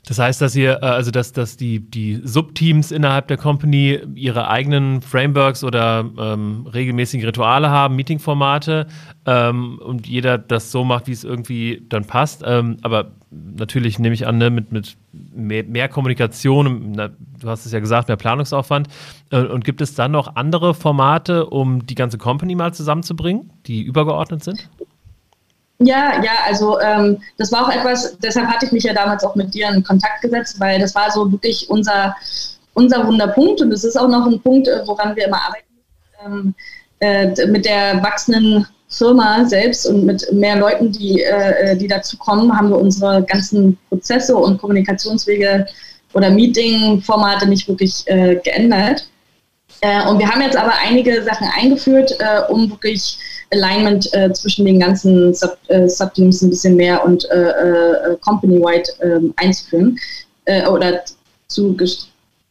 [0.08, 4.48] Das heißt, dass ihr, äh, also dass, dass die, die Subteams innerhalb der Company ihre
[4.48, 8.88] eigenen Frameworks oder ähm, regelmäßige Rituale haben, Meetingformate
[9.26, 12.42] ähm, und jeder das so macht, wie es irgendwie dann passt.
[12.46, 17.66] Ähm, aber natürlich nehme ich an, ne, mit, mit mehr, mehr Kommunikation, na, du hast
[17.66, 18.88] es ja gesagt, mehr Planungsaufwand.
[19.30, 23.82] Äh, und gibt es dann noch andere Formate, um die ganze Company mal zusammenzubringen, die
[23.82, 24.70] übergeordnet sind?
[25.84, 29.36] Ja, ja, also ähm, das war auch etwas, deshalb hatte ich mich ja damals auch
[29.36, 32.16] mit dir in Kontakt gesetzt, weil das war so wirklich unser,
[32.74, 35.66] unser Wunderpunkt und es ist auch noch ein Punkt, äh, woran wir immer arbeiten.
[36.24, 36.56] Ähm,
[37.00, 42.56] äh, mit der wachsenden Firma selbst und mit mehr Leuten, die, äh, die dazu kommen,
[42.56, 45.66] haben wir unsere ganzen Prozesse und Kommunikationswege
[46.14, 49.08] oder Meeting-Formate nicht wirklich äh, geändert.
[49.80, 53.18] Äh, und wir haben jetzt aber einige Sachen eingeführt, äh, um wirklich
[53.52, 58.90] Alignment äh, zwischen den ganzen Sub, äh, Subteams ein bisschen mehr und äh, äh company-wide
[59.02, 59.98] ähm, einzuführen
[60.46, 61.02] äh, oder
[61.48, 61.76] zu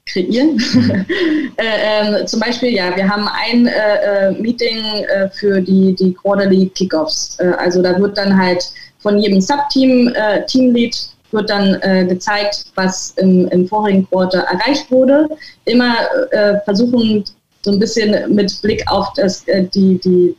[0.06, 0.56] kreieren.
[0.56, 1.06] Mhm.
[1.58, 7.38] ähm, zum Beispiel, ja, wir haben ein Meeting für die, die Quarterly Kickoffs.
[7.58, 8.62] also da wird dann halt
[8.98, 10.12] von jedem Subteam,
[10.48, 10.94] Teamlead
[11.32, 15.28] wird dann äh, gezeigt, was im, im vorigen Quarter erreicht wurde.
[15.64, 15.94] Immer
[16.30, 17.24] äh, versuchen
[17.62, 20.36] so ein bisschen mit Blick auf das, äh, die, die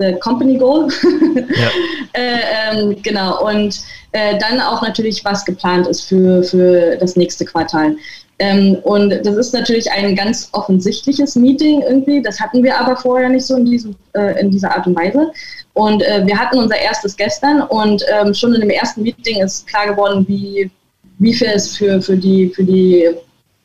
[0.00, 0.88] the Company Goal.
[1.34, 1.68] ja.
[2.12, 2.40] äh,
[2.72, 3.80] ähm, genau, und
[4.12, 7.96] äh, dann auch natürlich, was geplant ist für, für das nächste Quartal.
[8.40, 12.22] Ähm, und das ist natürlich ein ganz offensichtliches Meeting irgendwie.
[12.22, 15.30] Das hatten wir aber vorher nicht so in, diesem, äh, in dieser Art und Weise.
[15.74, 19.66] Und äh, wir hatten unser erstes gestern und ähm, schon in dem ersten Meeting ist
[19.66, 20.70] klar geworden, wie,
[21.18, 23.10] wie viel es für, für, die, für die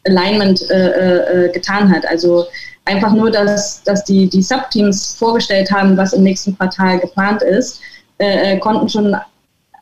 [0.05, 2.05] Alignment äh, äh, getan hat.
[2.05, 2.45] Also
[2.85, 7.81] einfach nur, dass, dass die, die Subteams vorgestellt haben, was im nächsten Quartal geplant ist,
[8.19, 9.15] äh, äh, konnten schon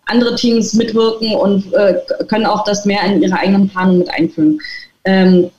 [0.05, 1.95] andere Teams mitwirken und äh,
[2.27, 4.59] können auch das mehr in ihre eigenen Planung mit einführen.
[5.05, 5.49] Ähm,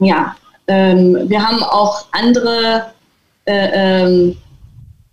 [0.00, 0.34] ja,
[0.68, 2.92] ähm, wir haben auch andere,
[3.46, 4.36] äh, ähm,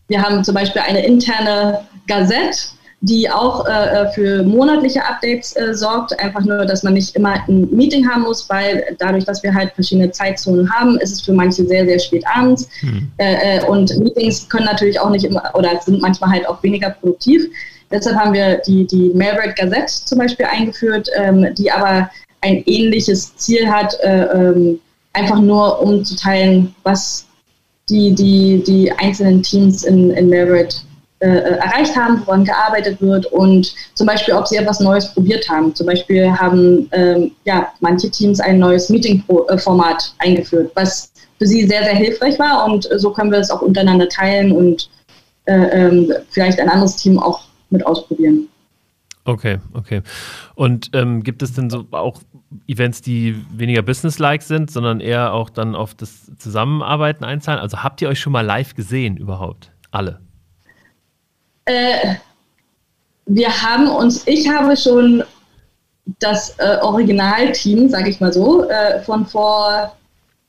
[0.07, 2.57] wir haben zum Beispiel eine interne Gazette,
[3.05, 6.17] die auch äh, äh, für monatliche Updates äh, sorgt.
[6.21, 9.73] Einfach nur, dass man nicht immer ein Meeting haben muss, weil dadurch, dass wir halt
[9.73, 12.69] verschiedene Zeitzonen haben, ist es für manche sehr, sehr spät abends.
[12.81, 13.11] Mhm.
[13.17, 17.43] Äh, und Meetings können natürlich auch nicht immer oder sind manchmal halt auch weniger produktiv.
[17.91, 23.35] Deshalb haben wir die, die Mailbird Gazette zum Beispiel eingeführt, ähm, die aber ein ähnliches
[23.35, 24.79] Ziel hat, äh, ähm,
[25.11, 27.25] einfach nur um zu teilen, was
[27.89, 30.85] die, die, die einzelnen Teams in, in Mailbird
[31.23, 35.73] äh, erreicht haben, woran gearbeitet wird und zum Beispiel, ob sie etwas Neues probiert haben.
[35.73, 41.83] Zum Beispiel haben ähm, ja, manche Teams ein neues Meeting-Format eingeführt, was für sie sehr,
[41.83, 44.89] sehr hilfreich war und so können wir es auch untereinander teilen und
[45.45, 48.49] äh, ähm, vielleicht ein anderes Team auch mit ausprobieren.
[49.25, 50.01] Okay, okay.
[50.55, 52.19] Und ähm, gibt es denn so auch
[52.67, 57.61] Events, die weniger business-like sind, sondern eher auch dann auf das Zusammenarbeiten einzahlen?
[57.61, 59.71] Also habt ihr euch schon mal live gesehen überhaupt?
[59.91, 60.19] Alle?
[61.65, 62.15] Äh,
[63.25, 65.23] wir haben uns, ich habe schon
[66.19, 69.95] das äh, Originalteam, sage ich mal so, äh, von vor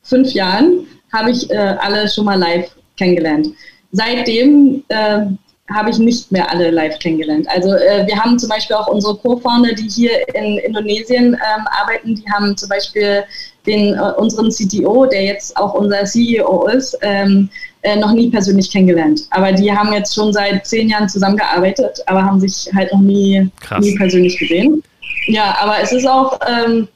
[0.02, 3.48] fünf Jahren, habe ich äh, alle schon mal live kennengelernt.
[3.92, 5.26] Seitdem äh,
[5.72, 7.48] habe ich nicht mehr alle live kennengelernt.
[7.48, 12.16] Also äh, wir haben zum Beispiel auch unsere Co-Founder, die hier in Indonesien ähm, arbeiten,
[12.16, 13.24] die haben zum Beispiel
[13.66, 17.48] den, äh, unseren CTO, der jetzt auch unser CEO ist, ähm,
[17.82, 19.22] äh, noch nie persönlich kennengelernt.
[19.30, 23.50] Aber die haben jetzt schon seit zehn Jahren zusammengearbeitet, aber haben sich halt noch nie,
[23.80, 24.82] nie persönlich gesehen.
[25.26, 26.88] Ja, aber es ist auch, ähm,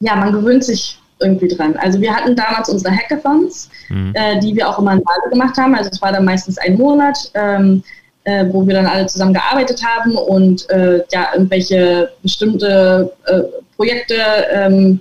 [0.00, 1.76] ja, man gewöhnt sich irgendwie dran.
[1.76, 4.12] Also wir hatten damals unsere Hackathons, mhm.
[4.14, 5.74] äh, die wir auch immer in Bali gemacht haben.
[5.74, 7.82] Also es war dann meistens ein Monat, ähm,
[8.24, 13.40] äh, wo wir dann alle zusammen gearbeitet haben und äh, ja, irgendwelche bestimmte äh,
[13.76, 14.16] Projekte
[14.52, 15.00] ähm,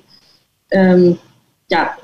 [0.71, 1.17] ähm,
[1.69, 1.95] ja,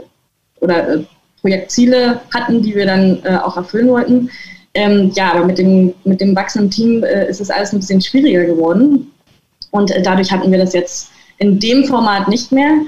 [0.60, 1.04] oder äh,
[1.42, 4.30] Projektziele hatten, die wir dann äh, auch erfüllen wollten.
[4.74, 8.02] Ähm, ja, aber mit dem, mit dem wachsenden Team äh, ist es alles ein bisschen
[8.02, 9.12] schwieriger geworden.
[9.72, 12.82] Und äh, dadurch hatten wir das jetzt in dem Format nicht mehr.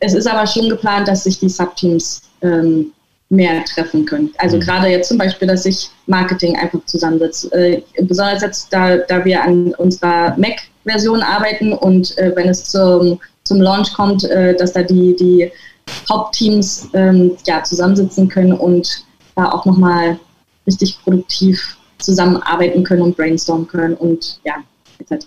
[0.00, 2.92] Es ist aber schon geplant, dass sich die Subteams ähm,
[3.30, 4.30] mehr treffen können.
[4.38, 4.60] Also mhm.
[4.60, 7.52] gerade jetzt zum Beispiel, dass sich Marketing einfach zusammensetzt.
[7.52, 13.20] Äh, besonders jetzt, da, da wir an unserer Mac-Version arbeiten und äh, wenn es zum,
[13.48, 15.50] zum Launch kommt, äh, dass da die, die
[16.08, 20.18] Hauptteams ähm, ja, zusammensitzen können und da auch nochmal
[20.66, 24.56] richtig produktiv zusammenarbeiten können und brainstormen können und ja,
[24.98, 25.26] etc.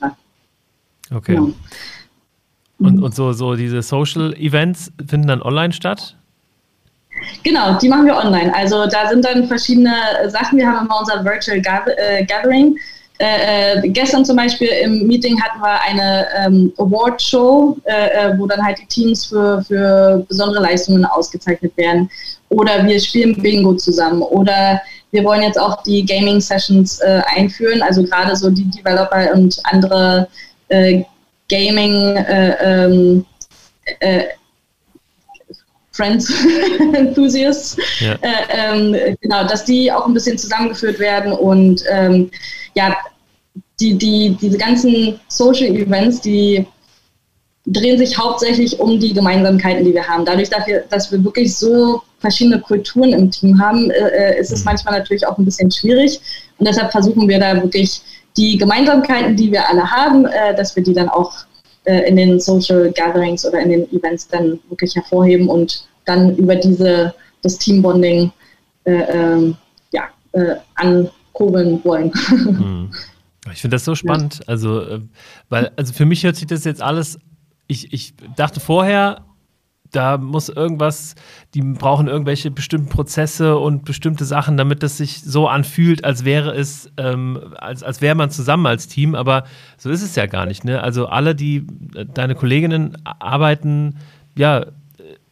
[1.13, 1.35] Okay.
[1.35, 1.51] Genau.
[2.79, 6.15] Und, und so, so diese Social Events finden dann online statt?
[7.43, 8.53] Genau, die machen wir online.
[8.55, 9.93] Also da sind dann verschiedene
[10.27, 10.57] Sachen.
[10.57, 11.57] Wir haben immer unser Virtual
[11.97, 12.77] äh, Gathering.
[13.21, 18.47] Äh, äh, gestern zum Beispiel im Meeting hatten wir eine ähm, Award-Show, äh, äh, wo
[18.47, 22.09] dann halt die Teams für, für besondere Leistungen ausgezeichnet werden.
[22.49, 24.23] Oder wir spielen Bingo zusammen.
[24.23, 24.81] Oder
[25.11, 27.83] wir wollen jetzt auch die Gaming-Sessions äh, einführen.
[27.83, 30.27] Also gerade so die Developer und andere
[30.69, 31.03] äh,
[31.47, 33.25] Gaming ähm,
[35.91, 36.33] Friends
[36.93, 38.15] Enthusiasts, ja.
[38.49, 42.31] ähm, genau, dass die auch ein bisschen zusammengeführt werden und ähm,
[42.73, 42.95] ja,
[43.81, 46.65] die, die, diese ganzen Social Events, die
[47.65, 50.25] drehen sich hauptsächlich um die Gemeinsamkeiten, die wir haben.
[50.25, 54.65] Dadurch, dass wir, wirklich so verschiedene Kulturen im Team haben, äh, ist es mhm.
[54.65, 56.19] manchmal natürlich auch ein bisschen schwierig.
[56.57, 58.01] Und deshalb versuchen wir da wirklich
[58.37, 61.33] die Gemeinsamkeiten, die wir alle haben, äh, dass wir die dann auch
[61.85, 66.55] äh, in den Social Gatherings oder in den Events dann wirklich hervorheben und dann über
[66.55, 68.31] diese das Teambonding
[68.85, 69.55] äh, ähm,
[69.91, 72.11] ja, äh, ankurbeln wollen.
[73.51, 74.39] Ich finde das so spannend.
[74.39, 74.47] Ja.
[74.47, 75.01] Also, äh,
[75.49, 77.19] weil, also für mich hört sich das jetzt alles.
[77.67, 79.25] Ich, ich dachte vorher,
[79.91, 81.15] da muss irgendwas,
[81.53, 86.51] die brauchen irgendwelche bestimmten Prozesse und bestimmte Sachen, damit es sich so anfühlt, als wäre
[86.55, 89.43] es, ähm, als, als wäre man zusammen als Team, aber
[89.77, 90.63] so ist es ja gar nicht.
[90.63, 90.81] Ne?
[90.81, 93.97] Also alle, die, äh, deine Kolleginnen arbeiten,
[94.37, 94.65] ja,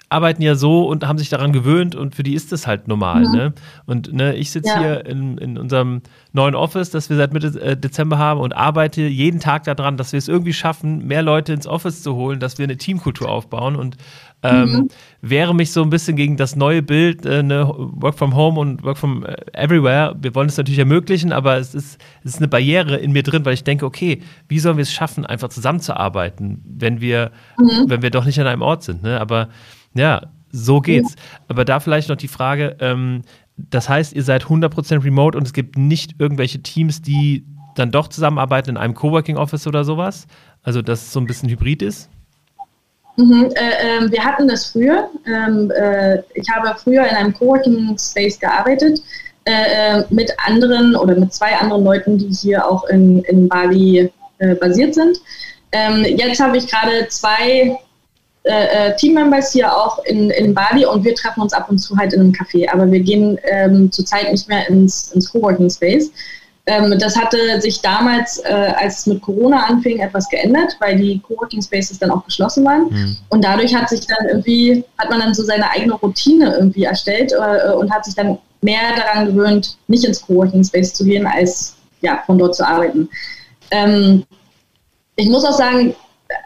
[0.10, 3.26] arbeiten ja so und haben sich daran gewöhnt und für die ist das halt normal.
[3.26, 3.32] Mhm.
[3.32, 3.54] Ne?
[3.86, 4.80] Und ne, ich sitze ja.
[4.80, 6.02] hier in, in unserem
[6.34, 10.12] neuen Office, das wir seit Mitte äh, Dezember haben und arbeite jeden Tag daran, dass
[10.12, 13.76] wir es irgendwie schaffen, mehr Leute ins Office zu holen, dass wir eine Teamkultur aufbauen
[13.76, 13.98] und
[14.42, 14.88] ähm, mhm.
[15.22, 18.84] wehre mich so ein bisschen gegen das neue Bild, äh, ne, Work from Home und
[18.84, 20.16] Work from äh, Everywhere.
[20.20, 23.46] Wir wollen es natürlich ermöglichen, aber es ist, es ist eine Barriere in mir drin,
[23.46, 27.90] weil ich denke, okay, wie sollen wir es schaffen, einfach zusammenzuarbeiten, wenn wir, mhm.
[27.90, 29.04] wenn wir doch nicht an einem Ort sind.
[29.04, 29.20] Ne?
[29.20, 29.50] Aber
[29.94, 30.22] ja,
[30.52, 31.16] so geht's.
[31.16, 31.40] Ja.
[31.48, 33.24] Aber da vielleicht noch die Frage, ähm,
[33.58, 38.08] das heißt, ihr seid 100% remote und es gibt nicht irgendwelche Teams, die dann doch
[38.08, 40.28] zusammenarbeiten in einem Coworking Office oder sowas?
[40.64, 42.10] Also, dass es so ein bisschen hybrid ist?
[43.18, 45.10] Mhm, äh, äh, wir hatten das früher.
[45.26, 49.02] Ähm, äh, ich habe früher in einem Coworking Space gearbeitet
[49.46, 54.12] äh, äh, mit anderen oder mit zwei anderen Leuten, die hier auch in, in Bali
[54.38, 55.18] äh, basiert sind.
[55.72, 57.78] Ähm, jetzt habe ich gerade zwei
[58.50, 62.14] äh, Teammembers hier auch in, in Bali und wir treffen uns ab und zu halt
[62.14, 62.70] in einem Café.
[62.72, 66.12] Aber wir gehen ähm, zurzeit nicht mehr ins, ins Coworking Space.
[66.66, 71.20] Ähm, das hatte sich damals, äh, als es mit Corona anfing, etwas geändert, weil die
[71.20, 72.90] Coworking Spaces dann auch geschlossen waren.
[72.90, 73.18] Mhm.
[73.30, 77.32] Und dadurch hat sich dann irgendwie, hat man dann so seine eigene Routine irgendwie erstellt
[77.32, 81.76] äh, und hat sich dann mehr daran gewöhnt, nicht ins Coworking Space zu gehen, als
[82.02, 83.10] ja, von dort zu arbeiten.
[83.72, 84.24] Ähm,
[85.16, 85.96] ich muss auch sagen,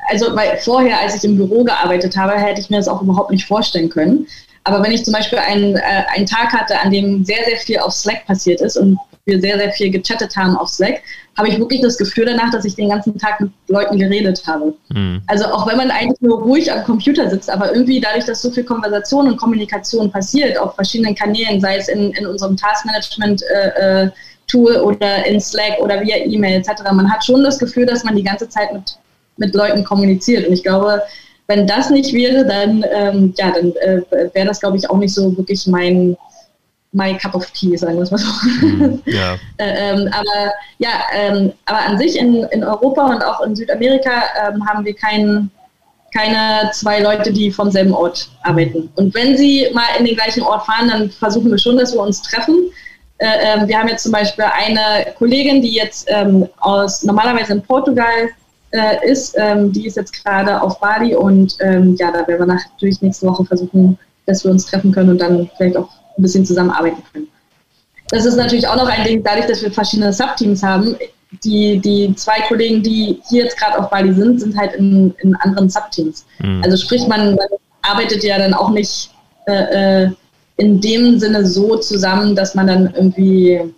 [0.09, 3.31] also weil vorher, als ich im Büro gearbeitet habe, hätte ich mir das auch überhaupt
[3.31, 4.27] nicht vorstellen können.
[4.63, 7.79] Aber wenn ich zum Beispiel einen, äh, einen Tag hatte, an dem sehr, sehr viel
[7.79, 11.01] auf Slack passiert ist und wir sehr, sehr viel gechattet haben auf Slack,
[11.37, 14.73] habe ich wirklich das Gefühl danach, dass ich den ganzen Tag mit Leuten geredet habe.
[14.89, 15.21] Mhm.
[15.27, 18.51] Also auch wenn man eigentlich nur ruhig am Computer sitzt, aber irgendwie dadurch, dass so
[18.51, 24.77] viel Konversation und Kommunikation passiert auf verschiedenen Kanälen, sei es in, in unserem Taskmanagement-Tool äh,
[24.77, 28.15] äh oder in Slack oder via E-Mail etc., man hat schon das Gefühl, dass man
[28.15, 28.97] die ganze Zeit mit,
[29.37, 30.47] mit Leuten kommuniziert.
[30.47, 31.01] Und ich glaube,
[31.47, 34.01] wenn das nicht wäre, dann, ähm, ja, dann äh,
[34.33, 36.15] wäre das, glaube ich, auch nicht so wirklich mein
[36.93, 38.27] my cup of tea, sagen wir es mal so.
[38.65, 39.35] Mm, ja.
[39.57, 44.11] Äh, ähm, aber ja, ähm, aber an sich in, in Europa und auch in Südamerika
[44.47, 45.49] ähm, haben wir kein,
[46.13, 48.89] keine zwei Leute, die vom selben Ort arbeiten.
[48.95, 52.01] Und wenn sie mal in den gleichen Ort fahren, dann versuchen wir schon, dass wir
[52.01, 52.71] uns treffen.
[53.17, 57.61] Äh, ähm, wir haben jetzt zum Beispiel eine Kollegin, die jetzt ähm, aus normalerweise in
[57.61, 58.29] Portugal
[58.73, 63.01] äh, ist, ähm, die ist jetzt gerade auf Bali und ja, da werden wir natürlich
[63.01, 67.01] nächste Woche versuchen, dass wir uns treffen können und dann vielleicht auch ein bisschen zusammenarbeiten
[67.11, 67.27] können.
[68.09, 70.95] Das ist natürlich auch noch ein Ding, dadurch, dass wir verschiedene Subteams haben.
[71.43, 75.35] Die, die zwei Kollegen, die hier jetzt gerade auf Bali sind, sind halt in, in
[75.37, 76.25] anderen Subteams.
[76.39, 76.61] Mhm.
[76.63, 77.47] Also sprich, man, man,
[77.81, 79.11] arbeitet ja dann auch nicht
[79.47, 80.11] äh, äh
[80.57, 83.73] in dem Sinne so zusammen, dass man dann irgendwie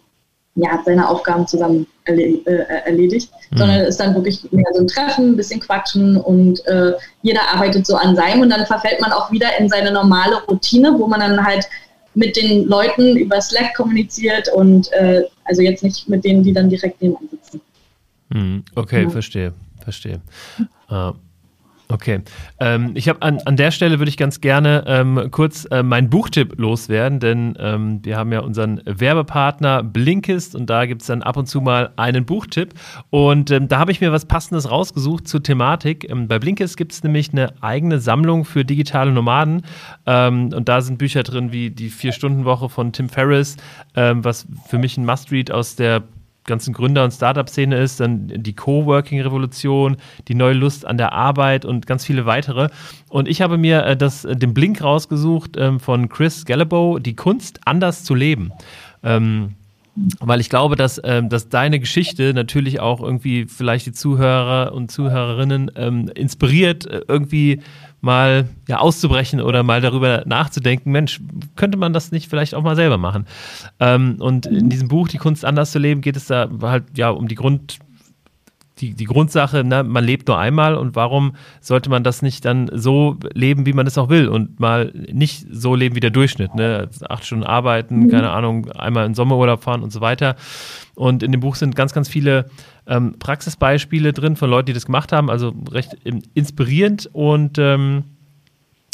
[0.55, 2.39] ja, seine Aufgaben zusammen äh,
[2.85, 3.57] erledigt, mhm.
[3.57, 7.41] sondern es ist dann wirklich mehr so ein Treffen, ein bisschen quatschen und äh, jeder
[7.53, 11.07] arbeitet so an seinem und dann verfällt man auch wieder in seine normale Routine, wo
[11.07, 11.65] man dann halt
[12.13, 16.69] mit den Leuten über Slack kommuniziert und äh, also jetzt nicht mit denen, die dann
[16.69, 17.61] direkt nebenan sitzen.
[18.31, 19.09] Hm, okay, ja.
[19.09, 20.21] verstehe, verstehe.
[20.89, 21.11] Uh,
[21.88, 22.21] Okay.
[22.60, 26.10] Ähm, ich habe an, an der Stelle würde ich ganz gerne ähm, kurz äh, meinen
[26.10, 31.21] Buchtipp loswerden, denn ähm, wir haben ja unseren Werbepartner Blinkist und da gibt es dann
[31.21, 32.74] ab und zu mal einen Buchtipp.
[33.12, 36.10] Und ähm, da habe ich mir was Passendes rausgesucht zur Thematik.
[36.10, 39.62] Ähm, bei Blinkist gibt es nämlich eine eigene Sammlung für digitale Nomaden.
[40.08, 43.58] Ähm, und da sind Bücher drin wie die Vier-Stunden-Woche von Tim Ferriss,
[43.93, 46.04] was für mich ein Must-Read aus der
[46.45, 51.88] ganzen Gründer- und Startup-Szene ist, dann die Coworking-Revolution, die neue Lust an der Arbeit und
[51.88, 52.69] ganz viele weitere.
[53.10, 57.15] Und ich habe mir äh, das, äh, den Blink rausgesucht ähm, von Chris Gallibo, die
[57.15, 58.51] Kunst anders zu leben.
[59.03, 59.55] Ähm,
[60.19, 64.91] weil ich glaube, dass, ähm, dass deine Geschichte natürlich auch irgendwie vielleicht die Zuhörer und
[64.91, 67.62] Zuhörerinnen ähm, inspiriert, äh, irgendwie
[68.01, 71.21] mal ja, auszubrechen oder mal darüber nachzudenken, Mensch,
[71.55, 73.25] könnte man das nicht vielleicht auch mal selber machen?
[73.79, 77.10] Ähm, und in diesem Buch, Die Kunst anders zu leben, geht es da halt ja
[77.10, 77.79] um die Grund,
[78.79, 82.69] die, die Grundsache, ne, man lebt nur einmal und warum sollte man das nicht dann
[82.73, 86.55] so leben, wie man es auch will und mal nicht so leben wie der Durchschnitt,
[86.55, 86.89] ne?
[87.07, 88.09] Acht Stunden arbeiten, mhm.
[88.09, 90.35] keine Ahnung, einmal in Sommerurlaub fahren und so weiter.
[90.95, 92.49] Und in dem Buch sind ganz, ganz viele
[92.85, 98.03] ähm, Praxisbeispiele drin von Leuten, die das gemacht haben, also recht ähm, inspirierend und ähm,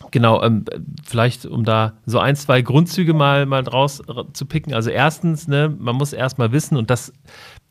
[0.10, 0.66] Genau, ähm,
[1.04, 4.02] vielleicht um da so ein, zwei Grundzüge mal, mal draus
[4.34, 4.74] zu picken.
[4.74, 7.14] Also erstens, ne, man muss erstmal wissen, und das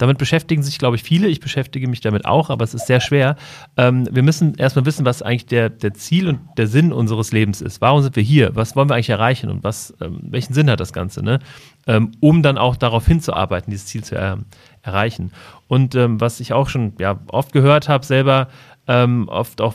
[0.00, 1.28] damit beschäftigen sich, glaube ich, viele.
[1.28, 3.36] Ich beschäftige mich damit auch, aber es ist sehr schwer.
[3.76, 7.60] Ähm, wir müssen erstmal wissen, was eigentlich der, der Ziel und der Sinn unseres Lebens
[7.60, 7.82] ist.
[7.82, 8.56] Warum sind wir hier?
[8.56, 11.22] Was wollen wir eigentlich erreichen und was, ähm, welchen Sinn hat das Ganze?
[11.22, 11.38] Ne?
[11.86, 14.38] Ähm, um dann auch darauf hinzuarbeiten, dieses Ziel zu er
[14.82, 15.32] erreichen.
[15.68, 18.48] Und ähm, was ich auch schon ja, oft gehört habe, selber
[18.88, 19.74] ähm, oft auch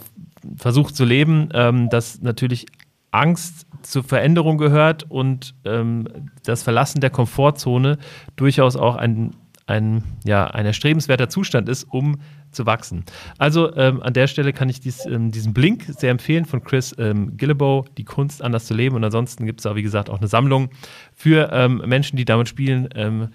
[0.58, 2.66] versucht zu leben, ähm, dass natürlich
[3.12, 6.08] Angst zur Veränderung gehört und ähm,
[6.44, 8.00] das Verlassen der Komfortzone
[8.36, 9.32] durchaus auch ein,
[9.68, 12.20] ein, ja, ein erstrebenswerter Zustand ist, um
[12.52, 13.04] zu wachsen.
[13.38, 16.96] Also ähm, an der Stelle kann ich dies, ähm, diesen Blink sehr empfehlen von Chris
[16.98, 18.96] ähm, Gillibow, die Kunst anders zu leben.
[18.96, 20.70] Und ansonsten gibt es auch, wie gesagt, auch eine Sammlung
[21.14, 23.30] für ähm, Menschen, die damit spielen, ähm,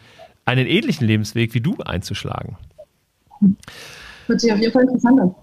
[0.45, 2.57] einen ähnlichen Lebensweg wie du einzuschlagen.
[4.27, 5.35] Hört sich auf jeden Fall interessant an.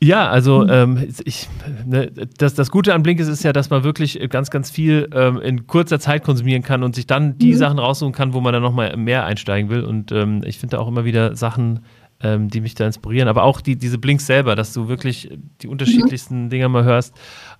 [0.00, 0.70] Ja, also mhm.
[0.70, 1.48] ähm, ich,
[1.84, 5.40] ne, das, das Gute an Blinkist ist ja, dass man wirklich ganz, ganz viel ähm,
[5.40, 7.58] in kurzer Zeit konsumieren kann und sich dann die mhm.
[7.58, 9.82] Sachen raussuchen kann, wo man dann nochmal mehr einsteigen will.
[9.82, 11.80] Und ähm, ich finde da auch immer wieder Sachen,
[12.20, 13.28] ähm, die mich da inspirieren.
[13.28, 16.50] Aber auch die, diese Blinks selber, dass du wirklich die unterschiedlichsten mhm.
[16.50, 17.14] Dinge mal hörst.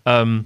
[0.04, 0.44] Ähm,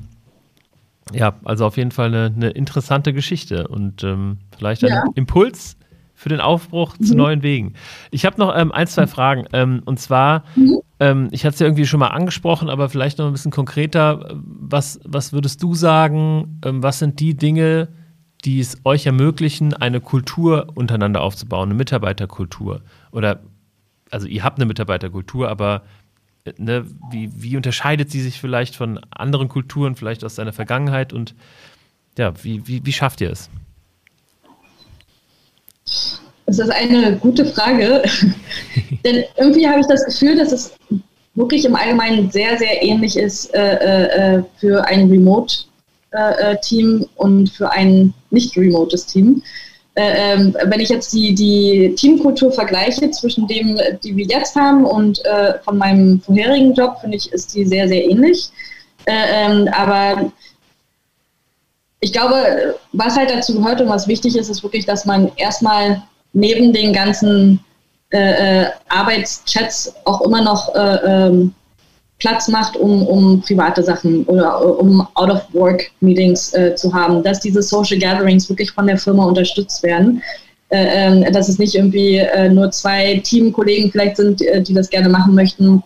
[1.12, 5.04] ja, also auf jeden Fall eine, eine interessante Geschichte und ähm, vielleicht ein ja.
[5.14, 5.76] Impuls
[6.14, 7.04] für den Aufbruch mhm.
[7.04, 7.74] zu neuen Wegen.
[8.12, 9.44] Ich habe noch ein, zwei Fragen.
[9.52, 10.78] Ähm, und zwar, mhm.
[11.02, 14.30] Ähm, ich hatte es ja irgendwie schon mal angesprochen, aber vielleicht noch ein bisschen konkreter.
[14.44, 16.60] Was, was würdest du sagen?
[16.64, 17.88] Ähm, was sind die Dinge,
[18.44, 22.82] die es euch ermöglichen, eine Kultur untereinander aufzubauen, eine Mitarbeiterkultur?
[23.10, 23.40] Oder,
[24.12, 25.82] also ihr habt eine Mitarbeiterkultur, aber
[26.56, 31.12] ne, wie, wie unterscheidet sie sich vielleicht von anderen Kulturen, vielleicht aus deiner Vergangenheit?
[31.12, 31.34] Und
[32.16, 33.50] ja, wie, wie, wie schafft ihr es?
[36.46, 38.02] Das ist eine gute Frage.
[39.04, 40.72] Denn irgendwie habe ich das Gefühl, dass es
[41.34, 47.70] wirklich im Allgemeinen sehr, sehr ähnlich ist äh, äh, für ein Remote-Team äh, und für
[47.70, 49.42] ein nicht-remotes Team.
[49.94, 54.84] Äh, ähm, wenn ich jetzt die, die Teamkultur vergleiche zwischen dem, die wir jetzt haben
[54.84, 58.50] und äh, von meinem vorherigen Job, finde ich, ist die sehr, sehr ähnlich.
[59.04, 59.12] Äh,
[59.46, 60.32] ähm, aber
[62.00, 66.02] ich glaube, was halt dazu gehört und was wichtig ist, ist wirklich, dass man erstmal
[66.32, 67.60] neben den ganzen
[68.12, 71.54] äh, äh, Arbeitschats auch immer noch äh, ähm,
[72.18, 77.62] Platz macht, um, um private Sachen oder äh, um Out-of-Work-Meetings äh, zu haben, dass diese
[77.62, 80.22] Social Gatherings wirklich von der Firma unterstützt werden.
[80.68, 85.34] Äh, ähm, dass es nicht irgendwie nur zwei Teamkollegen vielleicht sind, die das gerne machen
[85.34, 85.82] möchten.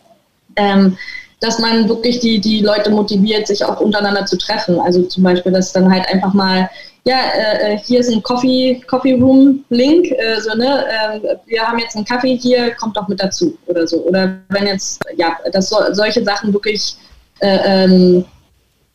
[0.55, 0.97] Ähm,
[1.41, 4.81] dass man wirklich die, die Leute motiviert, sich auch untereinander zu treffen.
[4.81, 6.71] Also zum Beispiel, dass dann halt einfach mal,
[7.07, 11.63] ja, äh, äh hier ist ein Coffee, Coffee Room Link, äh, so, ne, äh, wir
[11.63, 13.99] haben jetzt einen Kaffee hier, kommt doch mit dazu oder so.
[13.99, 16.97] Oder wenn jetzt, ja, dass so, solche Sachen wirklich,
[17.41, 18.25] äh, ähm,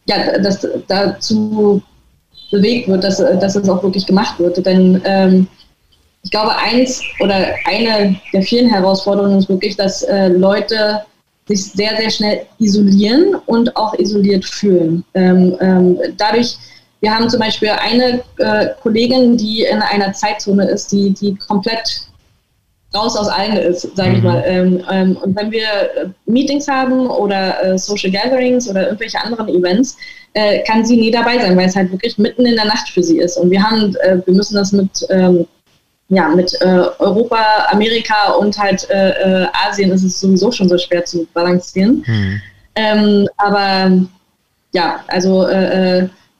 [0.07, 1.81] ja, dass dazu
[2.51, 4.65] bewegt wird, dass, dass es auch wirklich gemacht wird.
[4.65, 5.47] Denn ähm,
[6.23, 11.01] ich glaube, eins oder eine der vielen Herausforderungen ist wirklich, dass äh, Leute
[11.47, 15.03] sich sehr, sehr schnell isolieren und auch isoliert fühlen.
[15.13, 16.57] Ähm, ähm, dadurch,
[17.01, 22.07] wir haben zum Beispiel eine äh, Kollegin, die in einer Zeitzone ist, die, die komplett
[22.93, 24.15] raus aus allen ist, sage mhm.
[24.17, 24.43] ich mal.
[24.45, 29.47] Ähm, ähm, und wenn wir äh, Meetings haben oder äh, Social Gatherings oder irgendwelche anderen
[29.49, 29.97] Events,
[30.33, 33.01] äh, kann sie nie dabei sein, weil es halt wirklich mitten in der Nacht für
[33.01, 33.37] sie ist.
[33.37, 35.47] Und wir haben, äh, wir müssen das mit ähm,
[36.09, 41.05] ja, mit äh, Europa, Amerika und halt äh, Asien ist es sowieso schon so schwer
[41.05, 42.03] zu balancieren.
[42.05, 42.41] Mhm.
[42.75, 43.91] Ähm, aber
[44.73, 45.47] ja, also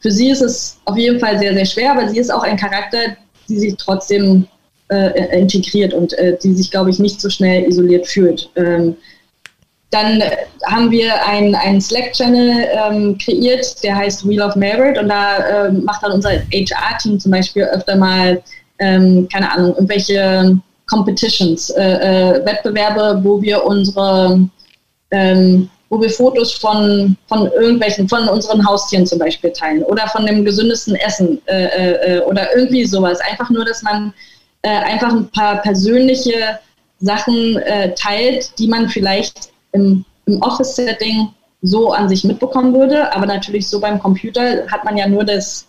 [0.02, 2.58] für sie ist es auf jeden Fall sehr, sehr schwer, aber sie ist auch ein
[2.58, 3.16] Charakter,
[3.48, 4.48] die sich trotzdem
[4.90, 8.50] äh, integriert und die sich, glaube ich, nicht so schnell isoliert fühlt.
[8.56, 8.96] Ähm,
[9.92, 10.24] dann
[10.66, 16.04] haben wir einen, Slack-Channel ähm, kreiert, der heißt Wheel of Merit und da äh, macht
[16.04, 18.42] dann unser HR-Team zum Beispiel öfter mal
[18.82, 20.60] ähm, keine Ahnung, irgendwelche
[20.90, 24.50] Competitions, äh, äh, Wettbewerbe, wo wir unsere,
[25.12, 30.26] ähm, wo wir Fotos von, von irgendwelchen, von unseren Haustieren zum Beispiel teilen oder von
[30.26, 33.20] dem gesündesten Essen äh, äh, äh oder irgendwie sowas.
[33.30, 34.14] Einfach nur, dass man
[34.64, 36.60] äh, einfach ein paar persönliche
[37.00, 37.60] Sachen
[37.96, 41.30] teilt, die man vielleicht im, im Office-Setting
[41.64, 45.68] so an sich mitbekommen würde, aber natürlich so beim Computer hat man ja nur das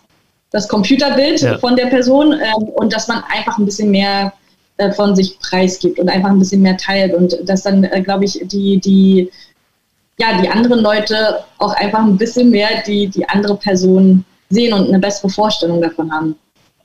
[0.53, 1.59] das Computerbild ja.
[1.59, 4.33] von der Person ähm, und dass man einfach ein bisschen mehr
[4.77, 8.27] äh, von sich preisgibt und einfach ein bisschen mehr teilt und dass dann, äh, glaube
[8.27, 9.31] ich, die, die,
[10.19, 14.89] ja, die anderen Leute auch einfach ein bisschen mehr die, die andere Person sehen und
[14.89, 16.37] eine bessere Vorstellung davon haben.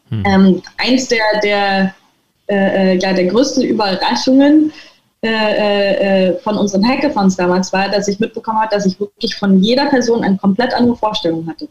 [0.09, 0.23] Hm.
[0.25, 1.93] Ähm, eins der, der,
[2.47, 4.71] äh, äh ja, der größten Überraschungen
[5.23, 9.36] äh, äh, äh, von unseren Hackathons damals war, dass ich mitbekommen habe, dass ich wirklich
[9.36, 11.67] von jeder Person eine komplett andere Vorstellung hatte.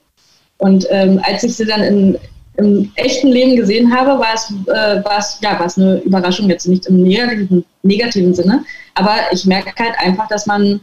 [0.59, 2.19] Und ähm, als ich sie dann in,
[2.57, 6.51] im echten Leben gesehen habe, war es, äh, war es, ja, war es eine Überraschung,
[6.51, 8.65] jetzt nicht im negativen, negativen Sinne.
[8.95, 10.81] Aber ich merke halt einfach, dass man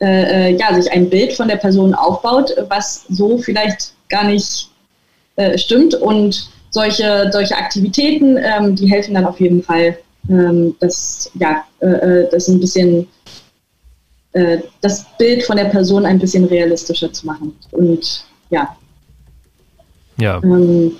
[0.00, 4.70] äh, äh, ja, sich ein Bild von der Person aufbaut, was so vielleicht gar nicht
[5.36, 5.94] äh, stimmt.
[5.94, 11.86] Und solche, solche Aktivitäten, ähm, die helfen dann auf jeden Fall, ähm, das, ja, äh,
[11.86, 13.08] äh das ein bisschen
[14.36, 17.56] äh, das Bild von der Person ein bisschen realistischer zu machen.
[17.70, 18.76] Und ja.
[20.18, 20.42] Ja.
[20.42, 20.92] Ähm,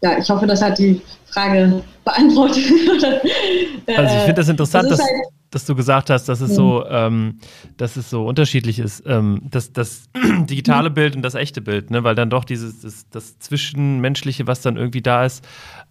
[0.00, 2.62] ja, ich hoffe, das hat die Frage beantwortet.
[3.86, 6.84] also ich finde das interessant, das dass, halt, dass du gesagt hast, dass es so,
[6.88, 7.38] ähm,
[7.76, 10.10] dass es so unterschiedlich ist, ähm, das, das
[10.50, 12.02] digitale Bild und das echte Bild, ne?
[12.02, 15.46] weil dann doch dieses das, das Zwischenmenschliche, was dann irgendwie da ist,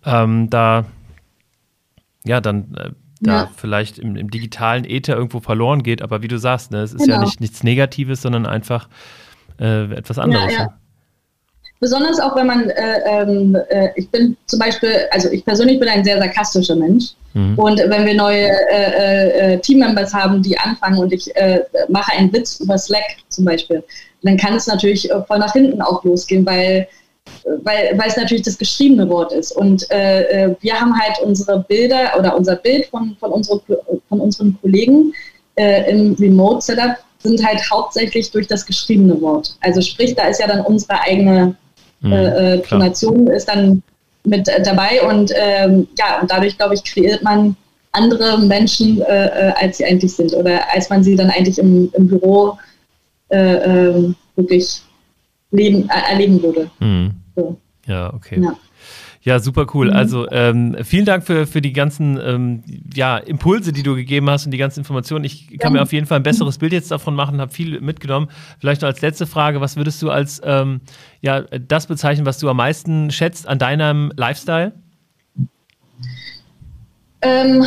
[0.05, 0.85] ähm, da
[2.25, 2.91] ja dann äh,
[3.21, 3.49] da ja.
[3.55, 7.05] vielleicht im, im, digitalen Äther irgendwo verloren geht, aber wie du sagst, ne, es ist
[7.05, 7.15] genau.
[7.15, 8.89] ja nicht nichts Negatives, sondern einfach
[9.59, 10.51] äh, etwas anderes.
[10.51, 10.73] Ja, ja.
[11.83, 15.89] Besonders auch, wenn man, äh, ähm, äh, ich bin zum Beispiel, also ich persönlich bin
[15.89, 17.07] ein sehr sarkastischer Mensch.
[17.33, 17.59] Mhm.
[17.59, 21.59] Und wenn wir neue äh, äh Teammembers haben, die anfangen und ich äh,
[21.89, 23.83] mache einen Witz über Slack zum Beispiel,
[24.21, 26.87] dann kann es natürlich äh, voll nach hinten auch losgehen, weil
[27.63, 29.51] weil, weil es natürlich das geschriebene Wort ist.
[29.51, 33.59] Und äh, wir haben halt unsere Bilder oder unser Bild von, von, unsere,
[34.07, 35.11] von unseren Kollegen
[35.55, 39.57] äh, im Remote-Setup sind halt hauptsächlich durch das geschriebene Wort.
[39.59, 41.57] Also sprich, da ist ja dann unsere eigene
[42.03, 43.81] Mhm, äh, Tonation ist dann
[44.25, 47.55] mit äh, dabei und ähm, ja, und dadurch, glaube ich, kreiert man
[47.91, 51.89] andere Menschen, äh, äh, als sie eigentlich sind oder als man sie dann eigentlich im,
[51.93, 52.57] im Büro
[53.29, 54.81] äh, ähm, wirklich
[55.51, 56.69] leben, erleben würde.
[56.79, 57.11] Mhm.
[57.35, 57.57] So.
[57.85, 58.41] Ja, okay.
[58.41, 58.55] Ja.
[59.23, 59.89] Ja, super cool.
[59.89, 59.95] Mhm.
[59.95, 62.63] Also ähm, vielen Dank für, für die ganzen ähm,
[62.93, 65.23] ja, Impulse, die du gegeben hast und die ganzen Informationen.
[65.23, 68.29] Ich kann mir auf jeden Fall ein besseres Bild jetzt davon machen, habe viel mitgenommen.
[68.59, 70.81] Vielleicht noch als letzte Frage, was würdest du als ähm,
[71.21, 74.73] ja, das bezeichnen, was du am meisten schätzt an deinem Lifestyle?
[77.21, 77.65] Ähm,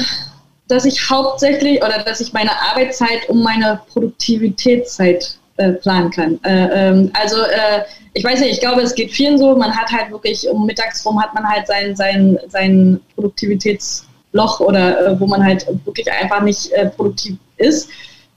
[0.69, 6.39] dass ich hauptsächlich oder dass ich meine Arbeitszeit um meine Produktivitätszeit äh, planen kann.
[6.45, 7.83] Äh, ähm, also äh,
[8.13, 9.57] ich weiß nicht, ich glaube, es geht vielen so.
[9.57, 15.07] Man hat halt wirklich um mittags rum hat man halt sein, sein, sein Produktivitätsloch oder
[15.07, 17.89] äh, wo man halt wirklich einfach nicht äh, produktiv ist.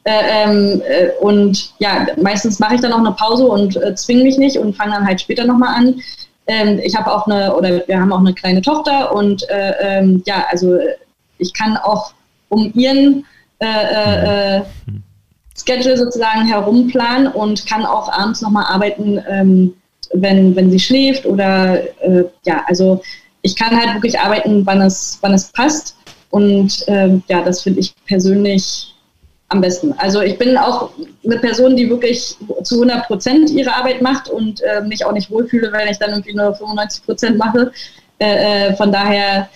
[0.05, 0.81] Äh, ähm,
[1.19, 4.93] und ja, meistens mache ich dann auch eine Pause und zwinge mich nicht und fange
[4.93, 6.01] dann halt später nochmal an.
[6.47, 10.45] Ähm, ich habe auch eine, oder wir haben auch eine kleine Tochter und ähm, ja,
[10.49, 10.79] also
[11.37, 12.13] ich kann auch
[12.47, 13.25] um ihren
[13.59, 15.03] äh, mhm.
[15.59, 19.73] Schedule sozusagen herumplanen und kann auch abends nochmal arbeiten, ähm,
[20.13, 23.01] wenn, wenn sie schläft oder äh, ja, also
[23.41, 25.95] ich kann halt wirklich arbeiten, wann es, wann es passt
[26.29, 28.93] und ähm, ja, das finde ich persönlich
[29.49, 29.93] am besten.
[29.93, 30.91] Also ich bin auch
[31.25, 35.31] eine Person, die wirklich zu 100 Prozent ihre Arbeit macht und äh, mich auch nicht
[35.31, 37.71] wohlfühle, wenn ich dann irgendwie nur 95 Prozent mache.
[38.19, 39.49] Äh, äh, von daher,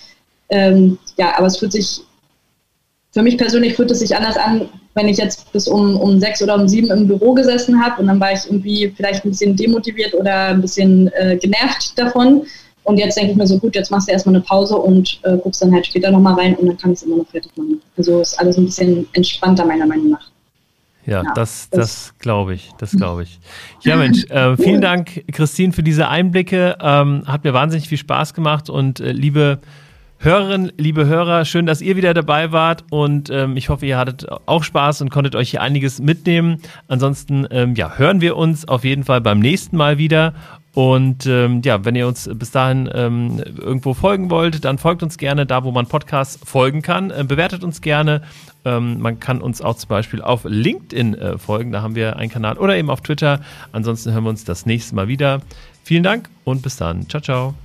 [0.49, 2.01] ähm, ja, aber es fühlt sich,
[3.11, 6.41] für mich persönlich fühlt es sich anders an, wenn ich jetzt bis um, um sechs
[6.41, 9.55] oder um sieben im Büro gesessen habe und dann war ich irgendwie vielleicht ein bisschen
[9.55, 12.43] demotiviert oder ein bisschen äh, genervt davon.
[12.83, 15.37] Und jetzt denke ich mir so, gut, jetzt machst du erstmal eine Pause und äh,
[15.37, 17.81] guckst dann halt später nochmal rein und dann kann ich es immer noch fertig machen.
[17.97, 20.29] Also ist alles ein bisschen entspannter meiner Meinung nach.
[21.05, 23.39] Ja, ja, das, das, glaube ich, das glaube ich.
[23.81, 26.77] Ja, Mensch, äh, vielen Dank, Christine, für diese Einblicke.
[26.81, 29.59] Ähm, hat mir wahnsinnig viel Spaß gemacht und äh, liebe
[30.23, 34.25] Hörerinnen, liebe Hörer, schön, dass ihr wieder dabei wart und ähm, ich hoffe, ihr hattet
[34.45, 36.61] auch Spaß und konntet euch hier einiges mitnehmen.
[36.87, 40.33] Ansonsten, ähm, ja, hören wir uns auf jeden Fall beim nächsten Mal wieder
[40.73, 45.17] und ähm, ja, wenn ihr uns bis dahin ähm, irgendwo folgen wollt, dann folgt uns
[45.17, 47.11] gerne da, wo man Podcasts folgen kann.
[47.11, 48.21] Äh, bewertet uns gerne.
[48.63, 52.31] Ähm, man kann uns auch zum Beispiel auf LinkedIn äh, folgen, da haben wir einen
[52.31, 53.41] Kanal oder eben auf Twitter.
[53.73, 55.41] Ansonsten hören wir uns das nächste Mal wieder.
[55.83, 57.09] Vielen Dank und bis dann.
[57.09, 57.55] Ciao, ciao.